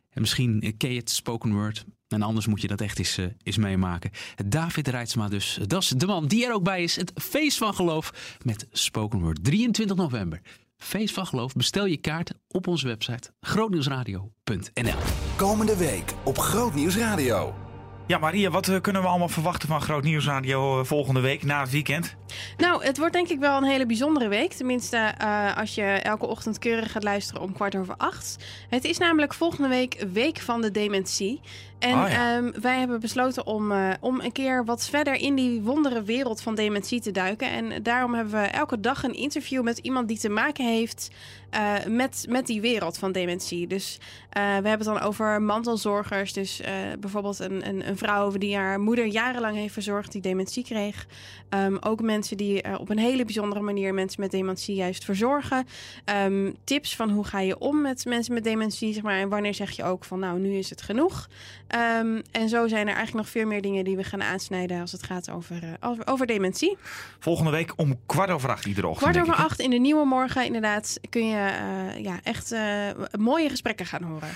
En 0.10 0.22
misschien 0.22 0.76
ken 0.78 0.92
je 0.92 1.00
het 1.00 1.10
spoken 1.10 1.54
word. 1.54 1.86
En 2.08 2.22
anders 2.22 2.48
moet 2.48 2.62
je 2.62 2.68
dat 2.68 2.82
echt 2.82 3.00
eens, 3.00 3.18
eh, 3.18 3.26
eens 3.44 3.58
meemaken. 3.58 4.12
David 4.46 4.88
Reitsma 4.88 5.28
dus. 5.30 5.60
Dat 5.68 5.82
is 5.82 5.88
de 5.88 6.06
man 6.06 6.28
die 6.28 6.46
er 6.46 6.54
ook 6.54 6.64
bij 6.64 6.84
is. 6.84 6.96
Het 6.96 7.12
Feest 7.16 7.58
van 7.58 7.74
Geloof 7.74 8.38
met 8.44 8.68
spoken 8.72 9.20
word. 9.20 9.44
23 9.44 9.96
november. 9.96 10.42
Feest 10.78 11.14
van 11.14 11.28
Geloof. 11.28 11.54
Bestel 11.54 11.86
je 11.86 11.98
kaart 11.98 12.34
op 12.48 12.68
onze 12.68 12.88
website 12.88 13.34
grootnieuwsradio.nl 13.42 15.00
Komende 15.36 15.78
week 15.78 16.14
op 16.24 16.38
Grootnieuwsradio. 16.38 17.63
Ja, 18.08 18.18
Maria, 18.18 18.50
wat 18.50 18.68
eh, 18.68 18.82
kunnen 18.82 19.02
we 19.02 19.08
allemaal 19.08 19.28
verwachten 19.28 19.68
van 19.68 19.82
Groot 19.82 20.04
Nieuwsradio 20.04 20.80
eh, 20.80 20.86
volgende 20.86 21.20
week 21.20 21.44
na 21.44 21.60
het 21.62 21.72
weekend? 21.72 22.16
Nou, 22.58 22.86
het 22.86 22.98
wordt 22.98 23.14
denk 23.14 23.30
ik 23.30 23.40
wel 23.40 23.58
een 23.58 23.64
hele 23.64 23.86
bijzondere 23.86 24.28
week. 24.28 24.54
Tenminste, 24.54 24.98
eh, 24.98 25.58
als 25.58 25.76
je 25.76 25.84
elke 25.84 26.26
ochtend 26.26 26.60
keurig 26.60 26.92
gaat 26.92 27.04
luisteren 27.04 27.42
om 27.42 27.54
kwart 27.54 27.76
over 27.76 27.96
acht. 27.98 28.46
Het 28.70 28.84
is 28.84 28.98
namelijk 28.98 29.34
volgende 29.34 29.68
week 29.68 30.06
Week 30.14 30.40
van 30.40 30.62
de 30.62 30.72
Dementie. 30.72 31.42
En 31.80 32.04
Oh 32.04 32.10
ja. 32.10 32.36
ehm, 32.36 32.52
wij 32.62 32.80
hebben 32.80 33.00
besloten 33.00 33.46
om, 33.46 33.74
om 34.00 34.20
een 34.20 34.32
keer 34.32 34.66
wat 34.66 34.90
verder 34.90 35.14
in 35.14 35.36
die 35.36 35.62
wondere 35.62 36.04
wereld 36.04 36.42
van 36.42 36.56
dementie 36.56 37.02
te 37.02 37.12
duiken. 37.12 37.52
En 37.52 37.84
daarom 37.84 38.14
hebben 38.14 38.42
we 38.42 38.48
elke 38.48 38.80
dag 38.80 39.04
een 39.04 39.16
interview 39.16 39.64
met 39.64 39.78
iemand 39.78 40.08
die 40.08 40.20
te 40.20 40.30
maken 40.30 40.66
heeft 40.66 41.12
eh, 41.54 41.86
met, 41.88 42.26
met 42.30 42.48
die 42.48 42.62
wereld 42.62 42.98
van 42.98 43.12
dementie. 43.12 43.68
Dus 43.68 43.98
eh, 44.30 44.44
we 44.44 44.68
hebben 44.68 44.72
het 44.72 44.84
dan 44.84 45.00
over 45.00 45.42
mantelzorgers. 45.42 46.34
Dus 46.34 46.62
eh, 46.62 46.74
bijvoorbeeld 47.00 47.40
een, 47.40 47.68
een, 47.68 47.88
een 47.88 47.98
vrouw 47.98 48.32
die 48.32 48.56
haar 48.56 48.80
moeder 48.80 49.06
jarenlang 49.06 49.56
heeft 49.56 49.74
verzorgd, 49.74 50.12
die 50.12 50.22
dementie 50.22 50.64
kreeg. 50.64 51.08
Ehm, 51.50 51.78
ook 51.80 52.02
mensen 52.02 52.38
die 52.38 52.80
op 52.80 52.90
een 52.90 52.98
hele 52.98 53.26
bijzondere 53.26 53.62
manier 53.62 53.94
mensen 53.94 54.22
met 54.22 54.32
dementie 54.32 54.76
juist 54.76 55.06
verzorgen. 55.06 55.68
Ehm, 56.06 56.52
tips 56.64 56.96
van 56.96 57.10
hoe 57.10 57.26
ga 57.26 57.40
je 57.40 57.60
om 57.60 57.82
met 57.82 58.06
mensen 58.06 58.34
met 58.34 58.44
dementie, 58.44 58.94
zeg 58.94 59.04
maar. 59.04 59.20
En 59.20 59.30
wanneer 59.30 59.54
zeg 59.54 59.72
je 59.72 59.84
ook 59.84 60.06
van 60.06 60.20
nou, 60.20 60.40
nu 60.40 60.58
is 60.58 60.70
het 60.70 60.82
genoeg. 60.82 61.30
Ehm, 61.68 62.22
en 62.32 62.50
zo 62.50 62.68
zijn 62.68 62.88
er 62.88 62.96
eigenlijk 62.96 63.26
nog 63.26 63.30
veel 63.30 63.48
meer 63.48 63.62
dingen 63.62 63.84
die 63.84 63.96
we 63.96 64.04
gaan 64.04 64.24
aansnijden 64.24 64.82
als 64.82 64.92
het 64.92 65.04
gaat 65.04 65.30
over, 65.30 65.78
over, 65.80 66.08
over 66.08 66.26
dementie. 66.26 66.78
Volgende 67.20 67.52
week 67.52 67.74
om 67.76 68.00
kwart 68.06 68.30
over 68.30 68.50
acht 68.50 68.66
iedere 68.66 68.88
ochtend. 68.88 69.12
Kwart 69.12 69.28
over 69.28 69.44
acht 69.44 69.60
in 69.60 69.70
de 69.70 69.78
nieuwe 69.78 70.06
morgen, 70.06 70.46
inderdaad, 70.46 71.00
kun 71.10 71.28
je 71.28 71.43
ja, 72.02 72.20
echt 72.24 72.52
eh, 72.52 72.90
mooie 73.20 73.50
gesprekken 73.50 73.86
gaan 73.86 74.04
horen. 74.04 74.30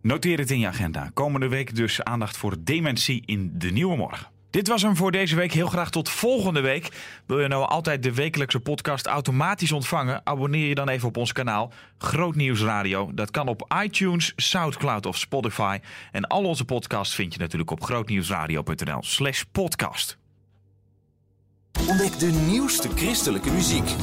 Noteer 0.00 0.38
het 0.38 0.50
in 0.50 0.58
je 0.58 0.66
agenda. 0.66 1.10
Komende 1.14 1.48
week 1.48 1.74
dus 1.74 2.02
aandacht 2.02 2.36
voor 2.36 2.56
dementie 2.58 3.22
in 3.26 3.50
de 3.54 3.70
nieuwe 3.70 3.96
morgen. 3.96 4.26
Dit 4.50 4.68
was 4.68 4.82
hem 4.82 4.96
voor 4.96 5.12
deze 5.12 5.36
week. 5.36 5.52
Heel 5.52 5.66
graag 5.66 5.90
tot 5.90 6.08
volgende 6.08 6.60
week. 6.60 6.88
Wil 7.26 7.40
je 7.40 7.48
nou 7.48 7.68
altijd 7.68 8.02
de 8.02 8.14
wekelijkse 8.14 8.60
podcast 8.60 9.06
automatisch 9.06 9.72
ontvangen? 9.72 10.20
Abonneer 10.24 10.68
je 10.68 10.74
dan 10.74 10.88
even 10.88 11.08
op 11.08 11.16
ons 11.16 11.32
kanaal 11.32 11.72
Groot 11.98 12.34
Nieuws 12.34 12.60
Radio. 12.60 13.10
Dat 13.14 13.30
kan 13.30 13.48
op 13.48 13.74
iTunes, 13.82 14.32
Soundcloud 14.36 15.06
of 15.06 15.16
Spotify. 15.16 15.78
En 16.12 16.26
al 16.26 16.44
onze 16.44 16.64
podcasts 16.64 17.14
vind 17.14 17.32
je 17.32 17.38
natuurlijk 17.38 17.70
op 17.70 17.84
grootnieuwsradio.nl 17.84 19.02
slash 19.02 19.42
podcast. 19.52 20.18
Ontdek 21.88 22.18
de 22.18 22.44
nieuwste 22.46 22.88
christelijke 22.88 23.50
muziek. 23.50 23.94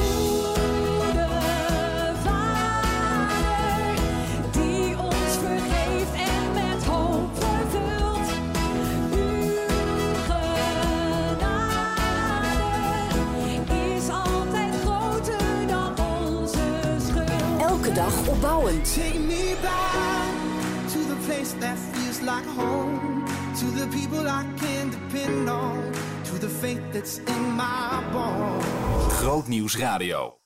Dag 17.96 18.28
opbouwend. 18.28 18.84
Take 18.94 19.18
me 19.18 19.54
back 19.62 20.88
to 20.92 20.98
the 20.98 21.16
place 21.26 21.54
that 21.60 21.78
feels 21.78 22.20
like 22.20 22.46
home. 22.46 23.24
To 23.60 23.66
the 23.78 23.86
people 23.86 24.28
I 24.28 24.44
can 24.60 24.90
depend 24.90 25.48
on. 25.48 25.92
To 26.24 26.38
the 26.38 26.48
faith 26.48 26.82
that's 26.92 27.18
in 27.18 27.42
my 27.56 28.02
bones. 28.12 29.18
Groot 29.20 29.48
Nieuws 29.48 29.76
Radio. 29.76 30.45